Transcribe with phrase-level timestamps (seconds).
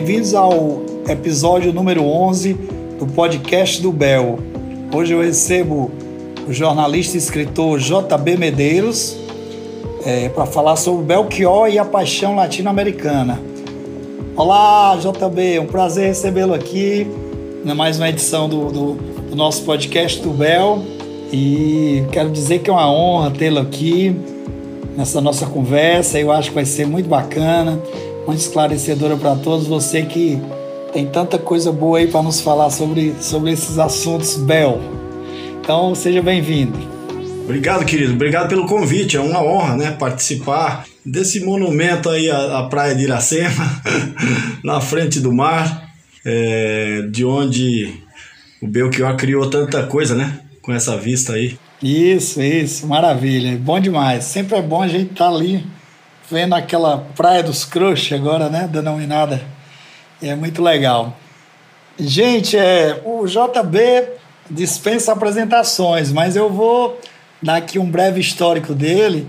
[0.00, 2.54] bem-vindos ao episódio número 11
[2.98, 4.38] do podcast do Bel.
[4.94, 5.90] Hoje eu recebo
[6.48, 9.14] o jornalista e escritor JB Medeiros
[10.06, 13.38] é, para falar sobre Belchior e a paixão latino-americana.
[14.34, 17.06] Olá, JB, um prazer recebê-lo aqui
[17.62, 18.94] na mais uma edição do, do,
[19.28, 20.82] do nosso podcast do Bel.
[21.30, 24.16] E quero dizer que é uma honra tê-lo aqui
[24.96, 26.18] nessa nossa conversa.
[26.18, 27.78] Eu acho que vai ser muito bacana,
[28.30, 29.66] muito esclarecedora para todos.
[29.66, 30.40] Você que
[30.92, 34.80] tem tanta coisa boa aí para nos falar sobre, sobre esses assuntos, Bel.
[35.60, 36.78] Então, seja bem-vindo.
[37.42, 38.12] Obrigado, querido.
[38.12, 39.16] Obrigado pelo convite.
[39.16, 43.82] É uma honra, né, participar desse monumento aí à, à praia de Iracema,
[44.62, 45.90] na frente do mar,
[46.24, 47.92] é, de onde
[48.62, 51.58] o Belchior criou tanta coisa, né, com essa vista aí.
[51.82, 53.58] Isso, isso, maravilha.
[53.58, 54.22] Bom demais.
[54.22, 55.64] Sempre é bom a gente estar tá ali
[56.30, 59.42] vendo aquela praia dos crush agora, né, denominada.
[60.22, 61.16] É muito legal.
[61.98, 64.08] Gente, é, o JB
[64.48, 66.98] dispensa apresentações, mas eu vou
[67.42, 69.26] dar aqui um breve histórico dele.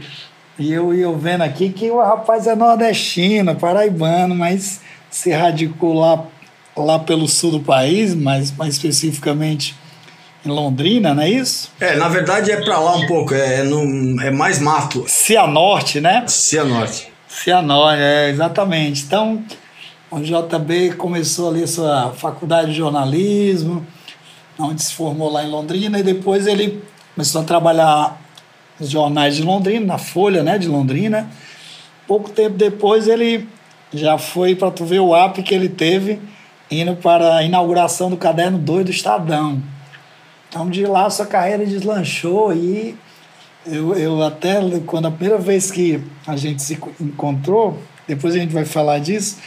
[0.60, 6.26] E eu ia vendo aqui que o rapaz é nordestino, paraibano, mas se radicou lá,
[6.78, 9.76] lá pelo sul do país, mas mais especificamente
[10.46, 11.72] em Londrina, não é isso?
[11.80, 15.06] É, na verdade é para lá um pouco, é, é, no, é mais mato.
[15.08, 16.26] Cianorte, né?
[16.28, 17.12] Cianorte.
[17.28, 19.04] Cianorte, é, exatamente.
[19.04, 19.44] Então,
[20.10, 23.86] o JB começou ali a sua faculdade de jornalismo,
[24.60, 26.84] onde se formou lá em Londrina, e depois ele
[27.16, 28.20] começou a trabalhar
[28.80, 31.30] nos jornais de Londrina, na Folha né, de Londrina.
[32.08, 33.48] Pouco tempo depois ele
[33.94, 36.20] já foi para tu ver o app que ele teve
[36.70, 39.62] indo para a inauguração do caderno 2 do Estadão.
[40.52, 42.94] Então de lá sua carreira deslanchou e
[43.66, 48.54] eu, eu até quando a primeira vez que a gente se encontrou, depois a gente
[48.54, 49.38] vai falar disso,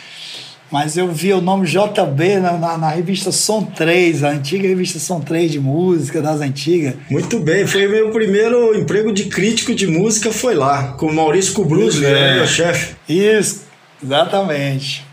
[0.70, 4.98] mas eu vi o nome JB na, na, na, revista Som 3, a antiga revista
[4.98, 6.94] Som 3 de música, das antigas.
[7.10, 11.52] Muito bem, foi meu primeiro emprego de crítico de música, foi lá, com o Maurício
[11.52, 12.36] Cubruzzi, é.
[12.36, 12.96] meu chefe.
[13.06, 13.64] Isso,
[14.02, 15.04] exatamente.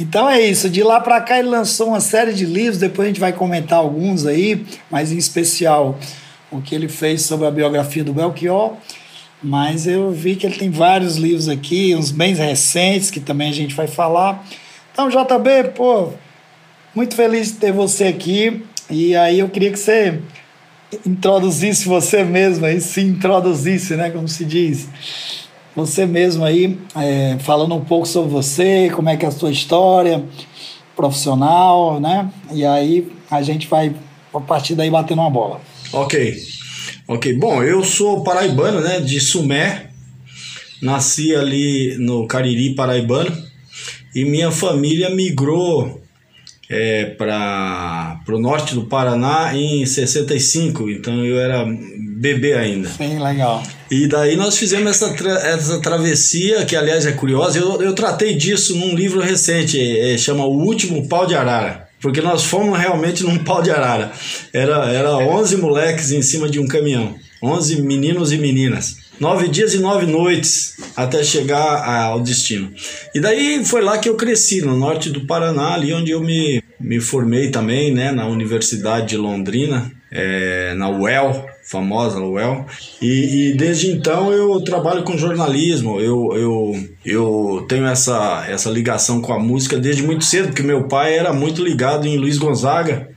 [0.00, 3.08] Então é isso, de lá para cá ele lançou uma série de livros, depois a
[3.08, 5.98] gente vai comentar alguns aí, mas em especial
[6.50, 8.74] o que ele fez sobre a biografia do Belchior.
[9.42, 13.52] Mas eu vi que ele tem vários livros aqui, uns bem recentes, que também a
[13.52, 14.44] gente vai falar.
[14.92, 16.12] Então, JB, pô,
[16.94, 18.64] muito feliz de ter você aqui.
[18.90, 20.20] E aí eu queria que você
[21.06, 24.88] introduzisse você mesmo aí, se introduzisse, né, como se diz.
[25.78, 29.52] Você mesmo aí, é, falando um pouco sobre você, como é que é a sua
[29.52, 30.24] história
[30.96, 32.28] profissional, né?
[32.52, 33.94] E aí a gente vai,
[34.34, 35.60] a partir daí, batendo uma bola.
[35.92, 36.36] Ok.
[37.06, 37.32] Ok.
[37.38, 39.90] Bom, eu sou paraibano, né, de Sumé.
[40.82, 43.36] Nasci ali no Cariri paraibano
[44.14, 46.02] e minha família migrou
[46.70, 51.66] é, para o norte do Paraná em 65, então eu era
[52.16, 52.88] bebê ainda.
[52.90, 53.62] Sim, legal.
[53.90, 58.34] E daí nós fizemos essa, tra essa travessia, que aliás é curiosa, eu, eu tratei
[58.34, 61.88] disso num livro recente, é, chama O Último Pau de Arara.
[62.00, 64.12] Porque nós fomos realmente num pau de arara.
[64.52, 67.16] Era, era 11 moleques em cima de um caminhão.
[67.42, 68.96] 11 meninos e meninas.
[69.20, 72.72] Nove dias e nove noites até chegar ao destino.
[73.14, 76.62] E daí foi lá que eu cresci, no norte do Paraná, ali onde eu me,
[76.78, 82.64] me formei também, né, na Universidade de Londrina, é, na UEL, famosa UEL.
[83.02, 89.20] E, e, desde então eu trabalho com jornalismo, eu, eu, eu tenho essa, essa ligação
[89.20, 93.08] com a música desde muito cedo, porque meu pai era muito ligado em Luiz Gonzaga,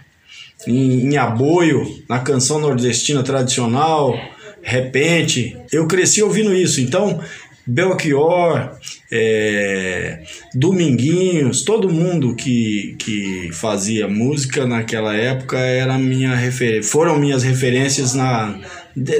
[0.68, 4.16] em, em aboio, na canção nordestina tradicional
[4.62, 5.58] repente.
[5.72, 6.82] Eu cresci ouvindo isso.
[6.82, 7.22] Então,
[7.66, 8.78] Belchior,
[9.12, 10.24] é,
[10.54, 16.84] Dominguinhos, todo mundo que, que fazia música naquela época era minha refer...
[16.84, 18.59] foram minhas referências na.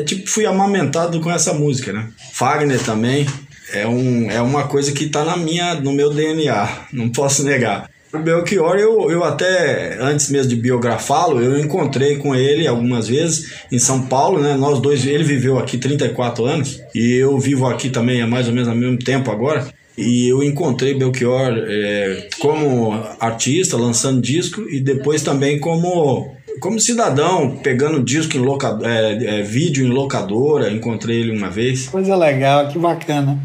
[0.06, 2.08] Tipo, fui amamentado com essa música, né?
[2.34, 3.26] Fagner também.
[3.74, 7.91] É, um, é uma coisa que está na minha, no meu DNA, não posso negar.
[8.14, 13.54] O Belchior, eu, eu até, antes mesmo de biografá-lo, eu encontrei com ele algumas vezes
[13.72, 14.54] em São Paulo, né?
[14.56, 18.54] Nós dois, ele viveu aqui 34 anos e eu vivo aqui também há mais ou
[18.54, 19.66] menos ao mesmo tempo agora.
[19.98, 27.58] E eu encontrei Belchior é, como artista, lançando disco, e depois também como, como cidadão,
[27.64, 30.72] pegando disco em locador, é, é, vídeo em locadora.
[30.72, 31.88] Encontrei ele uma vez.
[31.88, 33.40] Coisa legal, que bacana.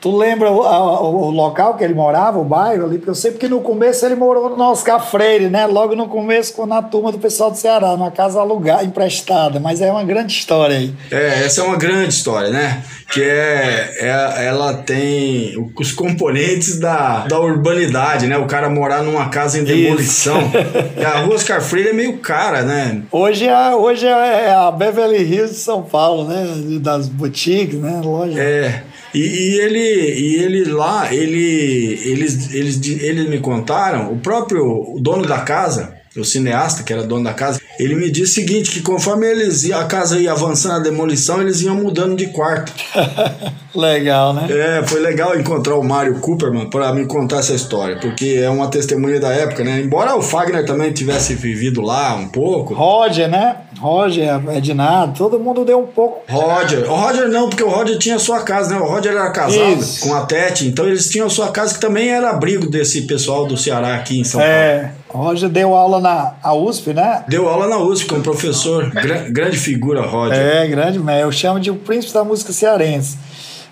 [0.00, 2.96] Tu lembra o, o, local que ele morava, o bairro ali?
[2.96, 5.66] Porque eu sei porque no começo ele morou no Oscar Freire, né?
[5.66, 9.60] Logo no começo, na turma do pessoal do Ceará, numa casa alugada, emprestada.
[9.60, 10.94] Mas é uma grande história aí.
[11.10, 12.82] É, essa é uma grande história, né?
[13.12, 18.38] Que é, é ela tem os componentes da, da urbanidade, né?
[18.38, 20.40] O cara morar numa casa em demolição.
[21.04, 23.02] a rua Oscar Freire é meio cara, né?
[23.12, 26.46] Hoje é, hoje é a Beverly Hills de São Paulo, né?
[26.80, 28.00] Das boutiques, né?
[28.02, 28.40] Loja.
[28.40, 28.84] É.
[29.14, 35.26] E, e, ele, e ele lá, ele, eles, eles, eles me contaram, o próprio dono
[35.26, 38.82] da casa, o cineasta que era dono da casa, ele me disse o seguinte, que
[38.82, 42.72] conforme eles a casa ia avançando a demolição, eles iam mudando de quarto.
[43.74, 44.48] legal, né?
[44.50, 48.68] É, foi legal encontrar o Mário Cooperman para me contar essa história, porque é uma
[48.68, 49.80] testemunha da época, né?
[49.80, 52.74] Embora o Fagner também tivesse vivido lá um pouco.
[52.74, 53.56] Roger, né?
[53.78, 56.20] Roger, Ednardo, todo mundo deu um pouco.
[56.30, 56.90] Roger.
[56.90, 58.80] O Roger não, porque o Roger tinha sua casa, né?
[58.80, 60.06] O Roger era casado Isso.
[60.06, 63.56] com a Tete, então eles tinham sua casa que também era abrigo desse pessoal do
[63.56, 64.80] Ceará aqui em São é.
[64.80, 64.99] Paulo.
[65.12, 67.24] Roger deu aula na USP, né?
[67.28, 68.90] Deu aula na USP como professor.
[69.30, 70.38] grande figura, Roger.
[70.38, 73.18] É, grande, mas eu chamo de o príncipe da música cearense.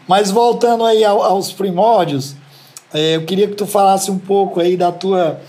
[0.06, 2.34] Mas voltando aí aos primórdios,
[2.92, 5.40] é, eu queria que tu falasse um pouco aí da tua.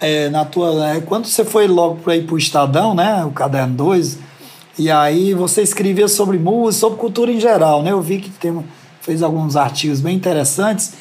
[0.00, 3.24] É, na tua é, quando você foi logo para ir para o Estadão, né?
[3.24, 4.18] O Caderno 2,
[4.78, 7.90] e aí você escrevia sobre música, sobre cultura em geral, né?
[7.90, 8.64] Eu vi que tem,
[9.00, 10.92] fez alguns artigos bem interessantes.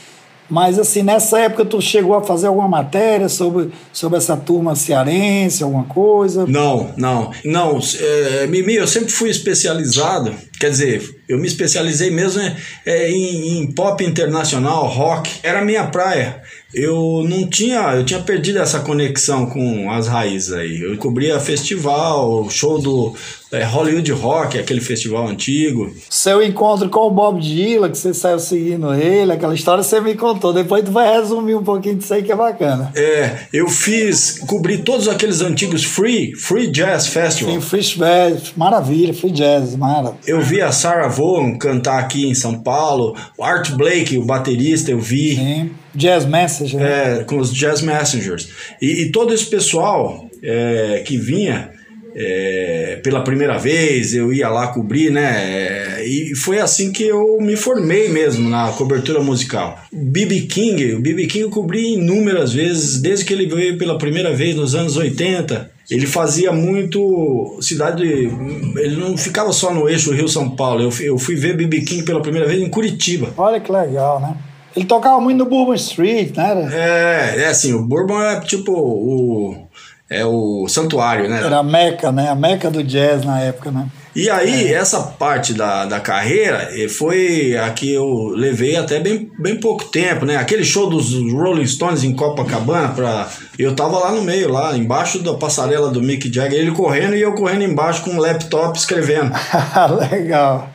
[0.50, 5.64] Mas assim, nessa época tu chegou a fazer alguma matéria sobre, sobre essa turma cearense,
[5.64, 6.46] alguma coisa?
[6.48, 7.32] Não, não.
[7.44, 12.56] Não, é, Mimi, eu sempre fui especializado, quer dizer, eu me especializei mesmo é,
[12.86, 15.30] é, em, em pop internacional, rock.
[15.44, 16.42] Era a minha praia
[16.74, 20.82] eu não tinha, eu tinha perdido essa conexão com as raízes aí.
[20.82, 23.16] Eu cobria festival, show do
[23.52, 25.94] é, Hollywood Rock, aquele festival antigo.
[26.10, 30.16] Seu encontro com o Bob Dylan, que você saiu seguindo ele, aquela história você me
[30.16, 30.54] contou.
[30.54, 32.92] Depois tu vai resumir um pouquinho disso aí que é bacana.
[32.96, 37.54] É, eu fiz, cobri todos aqueles antigos Free, Free Jazz Festival.
[37.54, 40.18] Sim, Free Jazz, maravilha, Free Jazz, maravilha.
[40.26, 44.92] Eu vi a Sarah Vaughan cantar aqui em São Paulo, o Art Blake, o baterista,
[44.92, 45.36] eu vi.
[45.36, 45.72] Sim.
[45.96, 46.82] Jazz Messenger.
[46.82, 48.50] É, com os Jazz Messengers.
[48.80, 51.72] E, e todo esse pessoal é, que vinha
[52.20, 56.00] é, pela primeira vez, eu ia lá cobrir, né?
[56.00, 59.78] É, e foi assim que eu me formei mesmo na cobertura musical.
[59.92, 60.42] B.B.
[60.42, 61.28] King, o B.B.
[61.28, 65.70] King eu cobri inúmeras vezes, desde que ele veio pela primeira vez nos anos 80.
[65.92, 68.04] Ele fazia muito cidade.
[68.04, 70.82] Ele não ficava só no eixo Rio-São Paulo.
[70.82, 71.82] Eu, eu fui ver B.B.
[71.82, 73.32] King pela primeira vez em Curitiba.
[73.38, 74.36] Olha que legal, né?
[74.76, 76.70] Ele tocava muito no Bourbon Street, né?
[76.72, 79.67] É, é assim, o Bourbon é tipo o.
[80.10, 81.42] É o santuário, né?
[81.44, 82.30] Era a meca, né?
[82.30, 83.88] A meca do jazz na época, né?
[84.16, 84.74] E aí, é.
[84.74, 89.84] essa parte da, da carreira eh, foi a que eu levei até bem, bem pouco
[89.86, 90.38] tempo, né?
[90.38, 95.20] Aquele show dos Rolling Stones em Copacabana, pra, eu tava lá no meio, lá embaixo
[95.20, 99.32] da passarela do Mick Jagger, ele correndo e eu correndo embaixo com um laptop escrevendo.
[100.10, 100.68] Legal.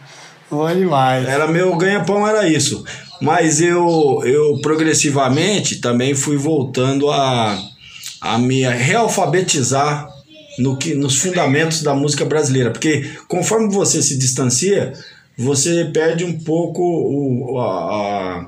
[0.48, 1.26] Bom demais.
[1.26, 2.84] Era meu ganha-pão, era isso.
[3.20, 7.58] Mas eu, eu progressivamente também fui voltando a,
[8.22, 10.08] a me realfabetizar
[10.58, 12.70] no que, nos fundamentos da música brasileira.
[12.70, 14.92] Porque conforme você se distancia,
[15.36, 18.46] você perde um pouco o, a,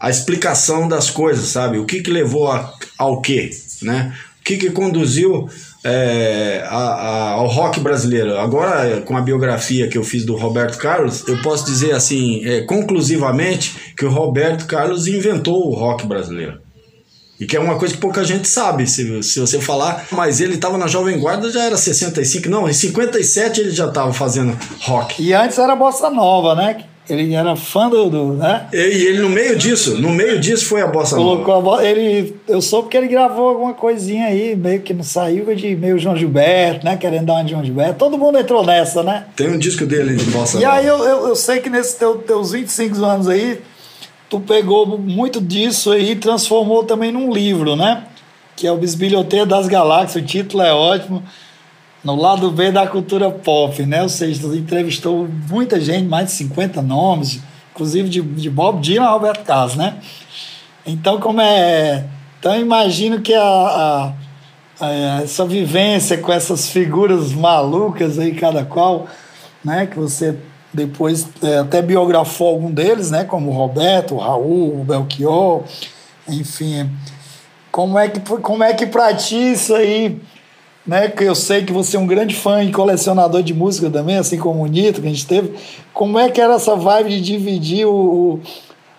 [0.00, 1.78] a, explicação das coisas, sabe?
[1.78, 3.50] O que, que levou a, ao quê,
[3.82, 4.12] né?
[4.40, 5.48] O que, que conduziu
[5.84, 8.36] é, a, a, ao rock brasileiro.
[8.36, 12.62] Agora, com a biografia que eu fiz do Roberto Carlos, eu posso dizer assim, é,
[12.62, 16.63] conclusivamente, que o Roberto Carlos inventou o rock brasileiro.
[17.38, 20.06] E que é uma coisa que pouca gente sabe, se, se você falar.
[20.12, 24.12] Mas ele estava na Jovem Guarda, já era 65, não, em 57 ele já estava
[24.12, 25.22] fazendo rock.
[25.22, 26.84] E antes era bossa nova, né?
[27.08, 28.66] Ele era fã do, do né?
[28.72, 31.80] E ele no meio disso, no meio disso foi a bossa Colocou nova.
[31.80, 35.76] A ele, eu soube que ele gravou alguma coisinha aí, meio que não saiu de
[35.76, 36.96] meio João Gilberto, né?
[36.96, 37.98] Querendo dar uma de João Gilberto.
[37.98, 39.24] Todo mundo entrou nessa, né?
[39.36, 40.76] Tem um disco dele de bossa e nova.
[40.76, 43.60] E aí eu, eu, eu, sei que nesses teu, teus 25 anos aí,
[44.28, 48.04] tu pegou muito disso aí e transformou também num livro, né?
[48.56, 50.22] Que é o Bisbilhoteiro das Galáxias.
[50.22, 51.22] O título é ótimo
[52.04, 54.02] no lado B da cultura pop, né?
[54.02, 57.40] Ou seja, você entrevistou muita gente, mais de 50 nomes,
[57.72, 59.96] inclusive de, de Bob Dylan a Roberto Carlos, né?
[60.86, 62.04] Então, como é.
[62.38, 64.12] Então, imagino que a, a,
[64.80, 69.06] a, essa vivência com essas figuras malucas aí, cada qual,
[69.64, 69.86] né?
[69.86, 70.36] Que você
[70.74, 73.24] depois é, até biografou algum deles, né?
[73.24, 75.62] Como o Roberto, o Raul, o Belchior,
[76.28, 76.90] enfim.
[77.70, 80.20] Como é que, como é que pra ti isso aí
[80.86, 81.08] né?
[81.08, 84.38] Que eu sei que você é um grande fã e colecionador de música também, assim
[84.38, 85.54] como o Nito, que a gente teve.
[85.92, 88.40] Como é que era essa vibe de dividir o,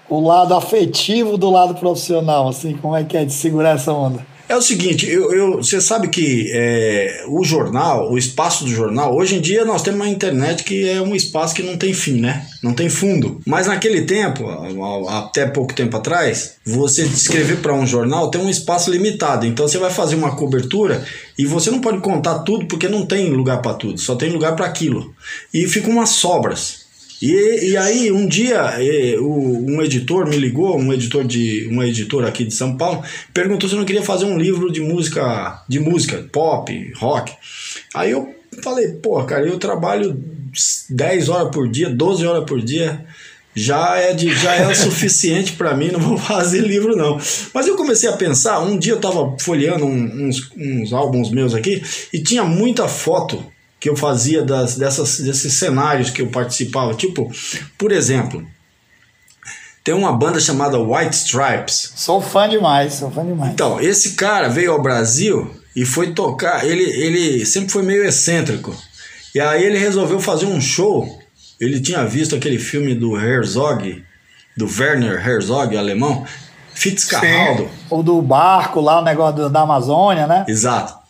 [0.09, 4.25] o lado afetivo do lado profissional, assim, como é que é de segurar essa onda?
[4.47, 9.15] É o seguinte, eu, eu, você sabe que é, o jornal, o espaço do jornal,
[9.15, 12.21] hoje em dia nós temos uma internet que é um espaço que não tem fim,
[12.21, 12.45] né?
[12.61, 13.41] Não tem fundo.
[13.43, 14.47] Mas naquele tempo,
[15.09, 19.47] até pouco tempo atrás, você escrever para um jornal tem um espaço limitado.
[19.47, 21.03] Então você vai fazer uma cobertura
[21.37, 24.55] e você não pode contar tudo porque não tem lugar para tudo, só tem lugar
[24.55, 25.11] para aquilo.
[25.51, 26.84] E ficam umas sobras.
[27.25, 28.77] E, e aí, um dia,
[29.19, 33.03] um editor me ligou, um editor de uma editora aqui de São Paulo,
[33.33, 37.33] perguntou se eu não queria fazer um livro de música, de música, pop, rock.
[37.95, 40.15] Aí eu falei, pô, cara, eu trabalho
[40.91, 43.03] 10 horas por dia, 12 horas por dia,
[43.55, 47.19] já é, de, já é suficiente para mim, não vou fazer livro não.
[47.51, 51.81] Mas eu comecei a pensar, um dia eu tava folheando uns, uns álbuns meus aqui
[52.13, 53.43] e tinha muita foto
[53.85, 56.95] que eu fazia das, dessas, desses cenários que eu participava.
[56.95, 57.31] Tipo,
[57.77, 58.43] por exemplo,
[59.83, 61.93] tem uma banda chamada White Stripes.
[61.95, 63.53] Sou fã demais, sou fã demais.
[63.53, 66.65] Então, esse cara veio ao Brasil e foi tocar.
[66.65, 68.75] Ele, ele sempre foi meio excêntrico.
[69.35, 71.21] E aí ele resolveu fazer um show.
[71.61, 74.03] Ele tinha visto aquele filme do Herzog,
[74.57, 76.25] do Werner Herzog, alemão,
[76.73, 77.69] Fitzcarraldo.
[77.87, 80.43] O do barco lá, o negócio da Amazônia, né?
[80.47, 81.04] Exato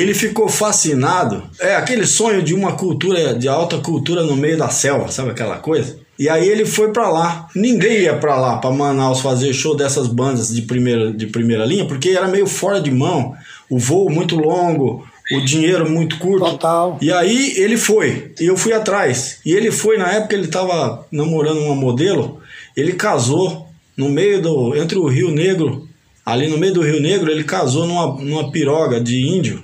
[0.00, 1.44] ele ficou fascinado.
[1.60, 5.58] É aquele sonho de uma cultura, de alta cultura no meio da selva, sabe aquela
[5.58, 5.98] coisa?
[6.18, 7.46] E aí ele foi para lá.
[7.54, 11.84] Ninguém ia para lá, para Manaus fazer show dessas bandas de primeira, de primeira linha,
[11.86, 13.34] porque era meio fora de mão.
[13.70, 16.44] O voo muito longo, o dinheiro muito curto.
[16.44, 16.98] Total.
[17.00, 19.38] E aí ele foi, e eu fui atrás.
[19.46, 22.40] E ele foi, na época ele estava namorando uma modelo,
[22.76, 24.74] ele casou no meio do.
[24.74, 25.88] entre o Rio Negro,
[26.26, 29.62] ali no meio do Rio Negro, ele casou numa, numa piroga de índio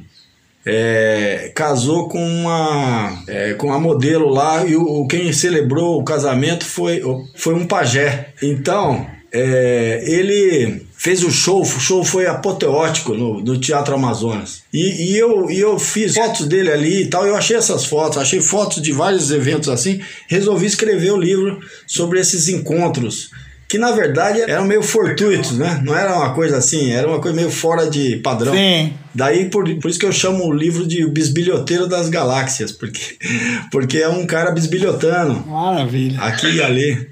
[0.65, 6.65] é, casou com uma é, com a modelo lá e o, quem celebrou o casamento
[6.65, 7.03] foi,
[7.35, 8.29] foi um pajé.
[8.43, 14.63] Então é, ele fez o show, o show foi apoteótico no, no Teatro Amazonas.
[14.73, 18.19] E, e, eu, e eu fiz fotos dele ali e tal, eu achei essas fotos,
[18.19, 23.31] achei fotos de vários eventos assim, resolvi escrever o livro sobre esses encontros
[23.71, 25.81] que na verdade eram meio fortuitos, né?
[25.85, 28.53] Não era uma coisa assim, era uma coisa meio fora de padrão.
[28.53, 28.95] Sim.
[29.15, 33.17] Daí por, por isso que eu chamo o livro de O Bisbilhoteiro das Galáxias, porque,
[33.71, 35.47] porque é um cara bisbilhotando.
[35.47, 36.21] Maravilha.
[36.21, 37.11] Aqui e ali.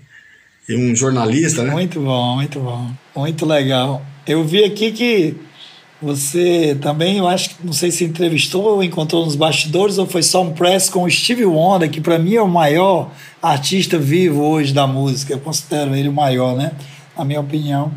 [0.68, 1.70] E um jornalista, né?
[1.70, 2.90] Muito bom, muito bom.
[3.14, 4.04] Muito legal.
[4.26, 5.36] Eu vi aqui que
[6.00, 10.22] você também, eu acho que não sei se entrevistou ou encontrou nos bastidores ou foi
[10.22, 13.10] só um press com o Steve Wonder, que para mim é o maior
[13.42, 15.32] artista vivo hoje da música.
[15.32, 16.72] Eu considero ele o maior, né?
[17.16, 17.92] Na minha opinião.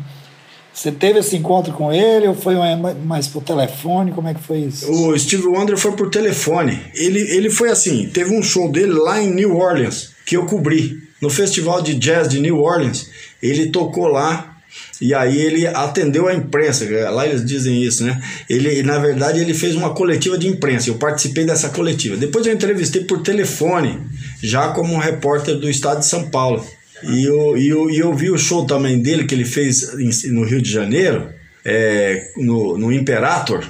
[0.74, 2.56] Você teve esse encontro com ele ou foi
[3.04, 4.10] mais por telefone?
[4.10, 4.90] Como é que foi isso?
[4.90, 6.80] O Steve Wonder foi por telefone.
[6.94, 11.00] Ele, ele foi assim: teve um show dele lá em New Orleans que eu cobri.
[11.20, 13.08] No Festival de Jazz de New Orleans,
[13.40, 14.51] ele tocou lá
[15.00, 18.22] e aí ele atendeu a imprensa, lá eles dizem isso, né?
[18.48, 20.90] Ele, na verdade, ele fez uma coletiva de imprensa.
[20.90, 22.16] Eu participei dessa coletiva.
[22.16, 23.98] Depois eu entrevistei por telefone,
[24.42, 26.64] já como repórter do estado de São Paulo.
[27.02, 29.92] E eu, e eu, e eu vi o show também dele que ele fez
[30.26, 31.30] no Rio de Janeiro,
[31.64, 33.64] é, no, no Imperator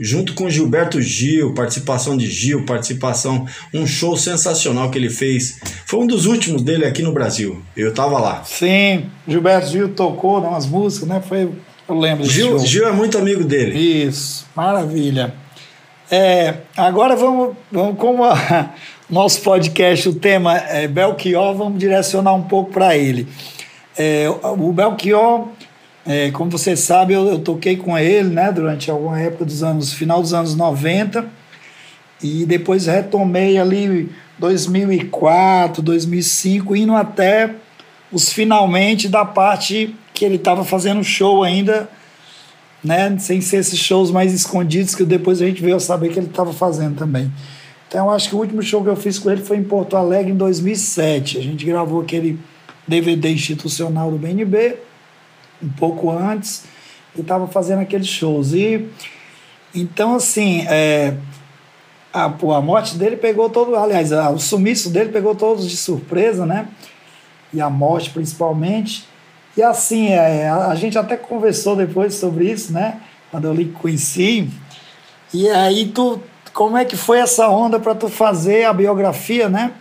[0.00, 5.58] junto com Gilberto Gil, participação de Gil, participação, um show sensacional que ele fez.
[5.86, 7.62] Foi um dos últimos dele aqui no Brasil.
[7.76, 8.42] Eu tava lá.
[8.44, 11.22] Sim, Gilberto Gil tocou umas músicas, né?
[11.26, 11.50] Foi,
[11.88, 12.66] eu lembro Gil, show.
[12.66, 13.78] Gil é muito amigo dele.
[13.78, 15.34] Isso, maravilha.
[16.10, 18.74] É, agora vamos, vamos como a,
[19.08, 23.26] nosso podcast, o tema é Belchior, vamos direcionar um pouco para ele.
[23.96, 25.48] É, o Belchior
[26.06, 29.92] é, como você sabe, eu, eu, toquei com ele né, durante alguma época dos anos,
[29.92, 31.24] final dos anos 90,
[32.22, 37.54] e depois retomei ali 2004, 2005, indo até
[38.12, 41.88] os finalmente da parte que ele estava fazendo show ainda,
[42.82, 46.26] né, sem ser esses shows mais escondidos que depois a gente veio saber que ele
[46.26, 47.32] estava fazendo também.
[47.88, 49.96] Então, eu acho que o último show que eu fiz com ele foi em Porto
[49.96, 51.38] Alegre em 2007.
[51.38, 52.38] A gente gravou aquele
[52.86, 54.76] DVD institucional do BNB
[55.64, 56.64] um pouco antes,
[57.16, 58.52] e estava fazendo aqueles shows.
[58.52, 58.88] E
[59.74, 61.14] então, assim, é,
[62.12, 63.74] a, a morte dele pegou todo.
[63.74, 66.68] Aliás, a, o sumiço dele pegou todos de surpresa, né?
[67.52, 69.04] E a morte, principalmente.
[69.56, 73.00] E assim, é, a, a gente até conversou depois sobre isso, né?
[73.30, 74.48] Quando eu lhe conheci.
[75.32, 76.20] E aí, tu,
[76.52, 79.72] como é que foi essa onda para tu fazer a biografia, né?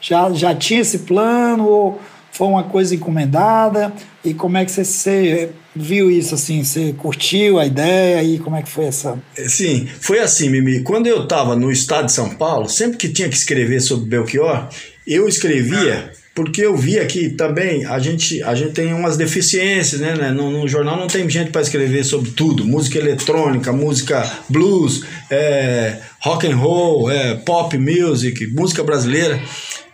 [0.00, 1.66] Já, já tinha esse plano?
[1.68, 2.00] Ou
[2.36, 3.92] foi uma coisa encomendada?
[4.22, 6.62] E como é que você, você viu isso assim?
[6.62, 9.18] Você curtiu a ideia e como é que foi essa?
[9.34, 10.82] Sim, foi assim, Mimi.
[10.82, 14.68] Quando eu estava no estado de São Paulo, sempre que tinha que escrever sobre Belchior,
[15.06, 20.14] eu escrevia porque eu vi aqui também, a gente, a gente tem umas deficiências, né?
[20.14, 20.30] né?
[20.30, 25.96] No, no jornal não tem gente para escrever sobre tudo, música eletrônica, música blues, é,
[26.20, 29.40] rock and roll, é, pop music, música brasileira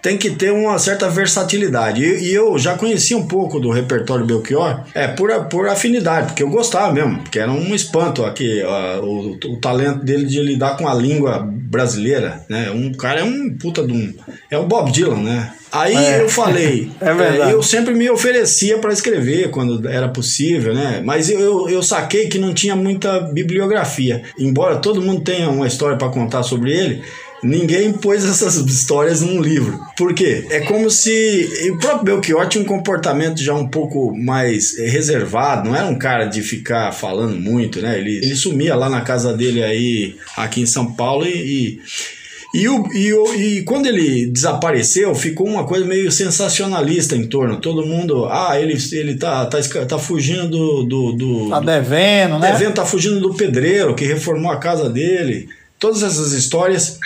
[0.03, 2.03] tem que ter uma certa versatilidade.
[2.03, 6.43] E, e, eu já conhecia um pouco do repertório Belchior, é, por, por afinidade, porque
[6.43, 10.77] eu gostava mesmo, porque era um espanto aqui, ó, o, o, talento dele de lidar
[10.77, 12.71] com a língua brasileira, né?
[12.73, 14.13] Um cara é um puta de um.
[14.51, 15.53] É o Bob Dylan, né?
[15.71, 16.21] Aí é.
[16.21, 17.51] eu falei, é verdade.
[17.51, 21.01] É, eu sempre me oferecia para escrever quando era possível, né?
[21.05, 24.23] Mas eu, eu saquei que não tinha muita bibliografia.
[24.37, 27.03] Embora todo mundo tenha uma história para contar sobre ele,
[27.43, 29.81] Ninguém pôs essas histórias num livro.
[29.97, 30.47] Por quê?
[30.49, 35.77] É como se o próprio Belchior tinha um comportamento já um pouco mais reservado, não
[35.77, 37.99] era um cara de ficar falando muito, né?
[37.99, 41.81] Ele, ele sumia lá na casa dele aí, aqui em São Paulo e,
[42.55, 47.61] e o, e, o, e quando ele desapareceu, ficou uma coisa meio sensacionalista em torno.
[47.61, 49.59] Todo mundo, ah, ele, ele tá, tá,
[49.89, 51.49] tá fugindo do, do, do.
[51.49, 52.53] Tá devendo, né?
[52.53, 55.49] Devendo, tá fugindo do pedreiro que reformou a casa dele.
[55.83, 57.01] Todas essas histórias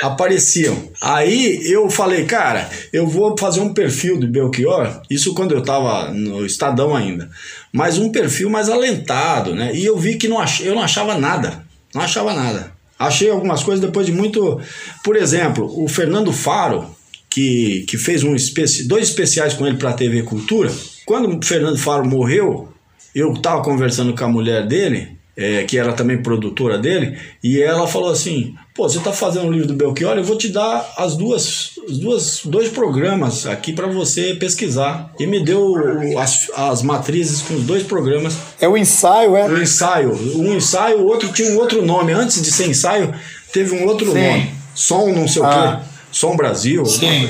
[0.00, 0.88] apareciam.
[1.02, 6.12] Aí eu falei, cara, eu vou fazer um perfil do Belchior, isso quando eu tava
[6.12, 7.28] no Estadão ainda,
[7.72, 9.74] mas um perfil mais alentado, né?
[9.74, 10.60] E eu vi que não ach...
[10.60, 12.72] eu não achava nada, não achava nada.
[12.96, 14.60] Achei algumas coisas depois de muito.
[15.02, 16.86] Por exemplo, o Fernando Faro,
[17.28, 18.86] que, que fez um especi...
[18.86, 20.72] dois especiais com ele para a TV Cultura,
[21.04, 22.72] quando o Fernando Faro morreu,
[23.12, 27.86] eu tava conversando com a mulher dele é, que era também produtora dele, e ela
[27.86, 31.16] falou assim: pô, você está fazendo um livro do Belchior, eu vou te dar as
[31.16, 35.10] duas, as duas dois programas aqui para você pesquisar.
[35.18, 35.74] E me deu
[36.18, 38.36] as, as matrizes com os dois programas.
[38.60, 39.46] É o ensaio, é?
[39.48, 40.12] O ensaio.
[40.36, 42.12] Um ensaio, o outro tinha um outro nome.
[42.12, 43.14] Antes de ser ensaio,
[43.50, 44.20] teve um outro Sim.
[44.20, 44.50] nome.
[44.74, 45.46] Som não sei ah.
[45.46, 45.89] o quê.
[46.12, 46.84] Som Brasil.
[46.86, 47.28] Sim.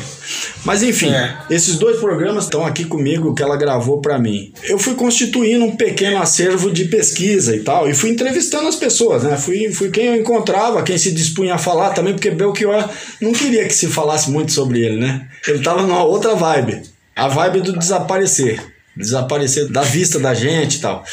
[0.64, 1.36] Mas enfim, é.
[1.50, 4.52] esses dois programas estão aqui comigo que ela gravou para mim.
[4.64, 9.22] Eu fui constituindo um pequeno acervo de pesquisa e tal, e fui entrevistando as pessoas,
[9.22, 9.36] né?
[9.36, 12.88] Fui, fui quem eu encontrava, quem se dispunha a falar também, porque Belchior
[13.20, 15.28] não queria que se falasse muito sobre ele, né?
[15.46, 16.82] Ele tava numa outra vibe,
[17.14, 18.62] a vibe do desaparecer,
[18.96, 21.04] desaparecer da vista da gente e tal.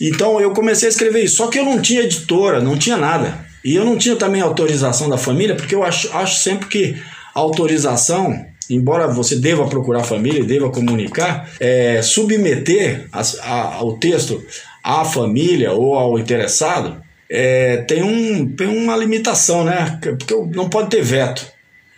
[0.00, 3.49] Então eu comecei a escrever isso, só que eu não tinha editora, não tinha nada.
[3.64, 6.96] E eu não tinha também autorização da família, porque eu acho, acho sempre que
[7.34, 13.98] autorização, embora você deva procurar a família e deva comunicar, é, submeter a, a, o
[13.98, 14.42] texto
[14.82, 19.98] à família ou ao interessado é, tem, um, tem uma limitação, né?
[20.02, 21.46] Porque não pode ter veto.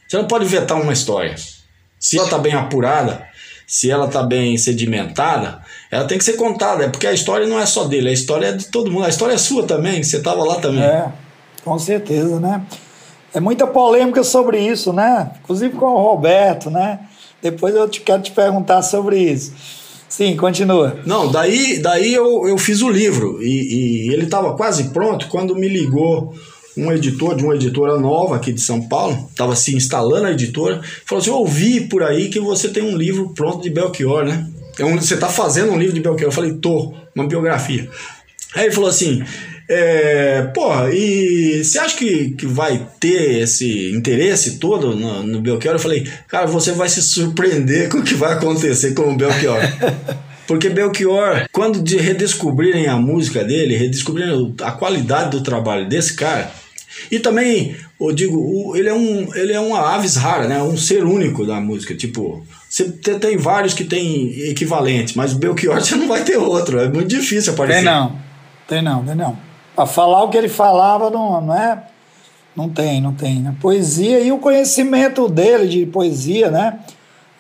[0.07, 1.35] Você não pode vetar uma história.
[1.99, 3.27] Se ela está bem apurada,
[3.67, 6.85] se ela está bem sedimentada, ela tem que ser contada.
[6.85, 9.07] É porque a história não é só dele, a história é de todo mundo.
[9.07, 10.83] A história é sua também, você estava lá também.
[10.83, 11.11] É,
[11.65, 12.63] com certeza, né?
[13.35, 15.31] É muita polêmica sobre isso, né?
[15.43, 17.01] Inclusive com o Roberto, né?
[17.41, 19.53] Depois eu te, quero te perguntar sobre isso.
[20.09, 21.01] Sim, continua.
[21.07, 23.47] Não, daí, daí eu, eu fiz o livro e,
[24.07, 26.35] e ele estava quase pronto quando me ligou
[26.77, 30.81] um editor de uma editora nova aqui de São Paulo, estava se instalando a editora,
[31.07, 34.47] falou assim: Eu ouvi por aí que você tem um livro pronto de Belchior, né?
[34.79, 36.29] É um, você está fazendo um livro de Belchior.
[36.29, 37.89] Eu falei: Tô, uma biografia.
[38.55, 39.23] Aí ele falou assim:
[39.75, 45.77] é, porra, e você acha que, que vai ter esse interesse todo no, no Belchior?
[45.77, 49.61] Eu falei, cara, você vai se surpreender com o que vai acontecer com o Belchior.
[50.47, 56.53] Porque Belchior, quando de redescobrirem a música dele, redescobrirem a qualidade do trabalho desse cara,
[57.11, 60.63] e também, eu digo, ele é, um, ele é uma aves rara, né?
[60.63, 61.95] Um ser único da música.
[61.95, 66.79] Tipo, você tem vários que tem equivalentes, mas o Belchior você não vai ter outro.
[66.79, 67.83] É muito difícil aparecer.
[67.83, 68.19] Tem não.
[68.69, 69.52] Tem não, tem não.
[69.75, 71.83] Para falar o que ele falava, não, não é?
[72.55, 73.41] Não tem, não tem.
[73.41, 73.55] Né?
[73.61, 76.79] Poesia e o conhecimento dele de poesia, né?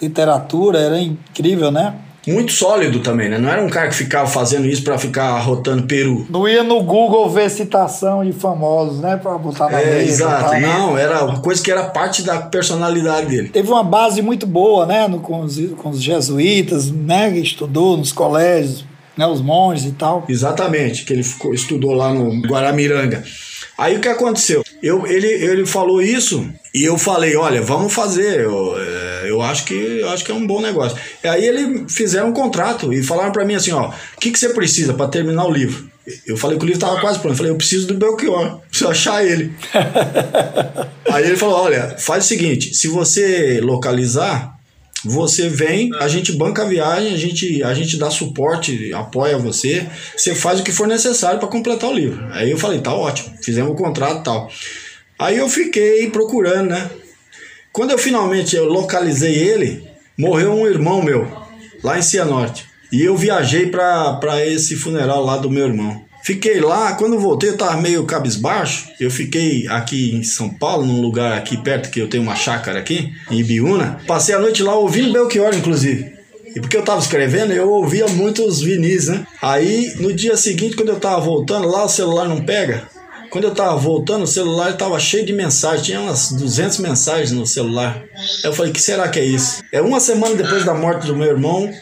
[0.00, 1.94] Literatura, era incrível, né?
[2.26, 3.36] Muito sólido também, né?
[3.36, 6.24] Não era um cara que ficava fazendo isso para ficar rotando peru.
[6.30, 9.16] Não ia no Google ver citação de famosos, né?
[9.16, 10.24] Para botar na é, mesa.
[10.24, 13.48] Exato, não, era uma coisa que era parte da personalidade dele.
[13.48, 15.08] Teve uma base muito boa, né?
[15.08, 17.32] No, com, os, com os jesuítas, né?
[17.32, 18.84] Que estudou nos colégios,
[19.16, 20.24] né, os monges e tal.
[20.28, 23.24] Exatamente, que ele ficou, estudou lá no Guaramiranga.
[23.76, 24.62] Aí o que aconteceu?
[24.82, 29.64] Eu, ele, ele falou isso e eu falei, olha, vamos fazer, eu, é, eu acho
[29.64, 30.96] que eu acho que é um bom negócio.
[31.22, 34.38] E aí ele fizeram um contrato e falaram para mim assim, ó, o que, que
[34.38, 35.90] você precisa para terminar o livro?
[36.26, 37.32] Eu falei que o livro estava quase pronto.
[37.32, 39.52] Eu falei, eu preciso do Belchior, preciso achar ele.
[41.10, 44.58] aí ele falou, olha, faz o seguinte, se você localizar,
[45.04, 49.86] você vem, a gente banca a viagem, a gente, a gente dá suporte, apoia você,
[50.16, 52.26] você faz o que for necessário para completar o livro.
[52.30, 54.50] Aí eu falei, tá ótimo, fizemos o contrato e tal.
[55.18, 56.90] Aí eu fiquei procurando, né?
[57.72, 59.88] Quando eu finalmente eu localizei ele,
[60.18, 61.26] morreu um irmão meu,
[61.82, 62.66] lá em Cianorte.
[62.92, 66.04] E eu viajei para esse funeral lá do meu irmão.
[66.22, 68.88] Fiquei lá, quando voltei eu tava meio cabisbaixo.
[69.00, 72.78] Eu fiquei aqui em São Paulo, num lugar aqui perto que eu tenho uma chácara
[72.78, 74.00] aqui, em Ibiúna.
[74.06, 76.12] Passei a noite lá ouvindo Belchior, inclusive.
[76.54, 79.26] E porque eu tava escrevendo, eu ouvia muitos vinis, né?
[79.40, 82.88] Aí, no dia seguinte, quando eu tava voltando, lá o celular não pega.
[83.30, 87.46] Quando eu tava voltando, o celular tava cheio de mensagens, tinha umas 200 mensagens no
[87.46, 88.02] celular.
[88.44, 89.62] Eu falei, que será que é isso?
[89.72, 91.72] É uma semana depois da morte do meu irmão,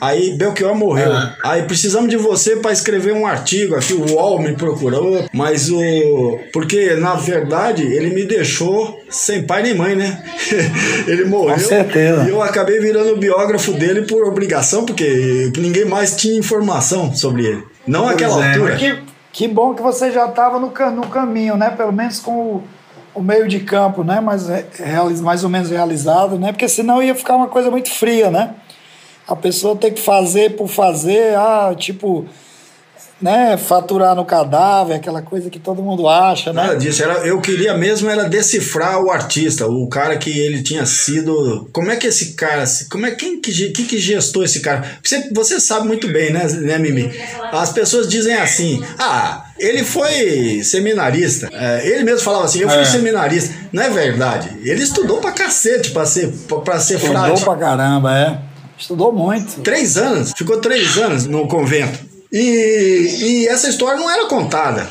[0.00, 1.12] Aí Belchior morreu.
[1.12, 1.36] Ah.
[1.44, 3.92] Aí precisamos de você para escrever um artigo aqui.
[3.92, 6.38] O UOL me procurou, mas o.
[6.52, 10.22] Porque, na verdade, ele me deixou sem pai nem mãe, né?
[11.06, 11.54] ele morreu.
[11.54, 12.24] Com certeza.
[12.24, 17.64] E eu acabei virando biógrafo dele por obrigação, porque ninguém mais tinha informação sobre ele.
[17.86, 18.48] Não pois aquela é.
[18.50, 18.76] altura.
[18.76, 18.98] Que,
[19.32, 21.70] que bom que você já estava no, no caminho, né?
[21.70, 22.64] Pelo menos com o,
[23.14, 24.20] o meio de campo, né?
[24.20, 24.46] Mais,
[25.20, 26.52] mais ou menos realizado, né?
[26.52, 28.54] Porque senão ia ficar uma coisa muito fria, né?
[29.26, 32.26] A pessoa tem que fazer por fazer, ah, tipo,
[33.20, 36.62] né, faturar no cadáver, aquela coisa que todo mundo acha, né?
[36.62, 40.84] Nada disso, era, eu queria mesmo era decifrar o artista, o cara que ele tinha
[40.84, 44.98] sido, como é que esse cara, como é quem que, quem que gestou esse cara?
[45.02, 47.10] Você, você sabe muito bem, né, né, Mimi?
[47.50, 51.48] As pessoas dizem assim: "Ah, ele foi seminarista.
[51.52, 52.84] É, ele mesmo falava assim: eu fui é.
[52.84, 53.54] seminarista.
[53.72, 54.50] Não é verdade.
[54.62, 56.32] Ele estudou pra cacete pra ser,
[56.64, 57.34] pra ser frade.
[57.34, 58.53] Estudou pra caramba, é.
[58.84, 59.62] Estudou muito.
[59.62, 60.32] Três anos.
[60.36, 61.98] Ficou três anos no convento.
[62.30, 64.86] E, e essa história não era contada.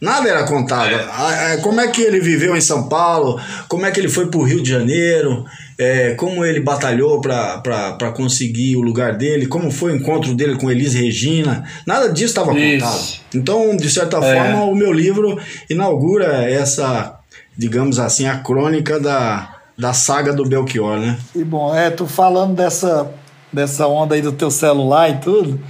[0.00, 0.94] Nada era contado.
[0.94, 1.56] É.
[1.56, 4.44] Como é que ele viveu em São Paulo, como é que ele foi para o
[4.44, 5.44] Rio de Janeiro,
[5.76, 10.70] é, como ele batalhou para conseguir o lugar dele, como foi o encontro dele com
[10.70, 11.64] Elis Regina.
[11.84, 13.08] Nada disso estava contado.
[13.34, 14.36] Então, de certa é.
[14.36, 15.36] forma, o meu livro
[15.68, 17.18] inaugura essa,
[17.58, 21.18] digamos assim, a crônica da, da saga do Belchior, né?
[21.34, 23.10] E bom, é, tu falando dessa
[23.52, 25.60] dessa onda aí do teu celular e tudo,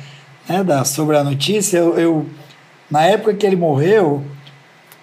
[0.49, 2.27] né, da, sobre a notícia, eu, eu
[2.90, 4.23] na época que ele morreu,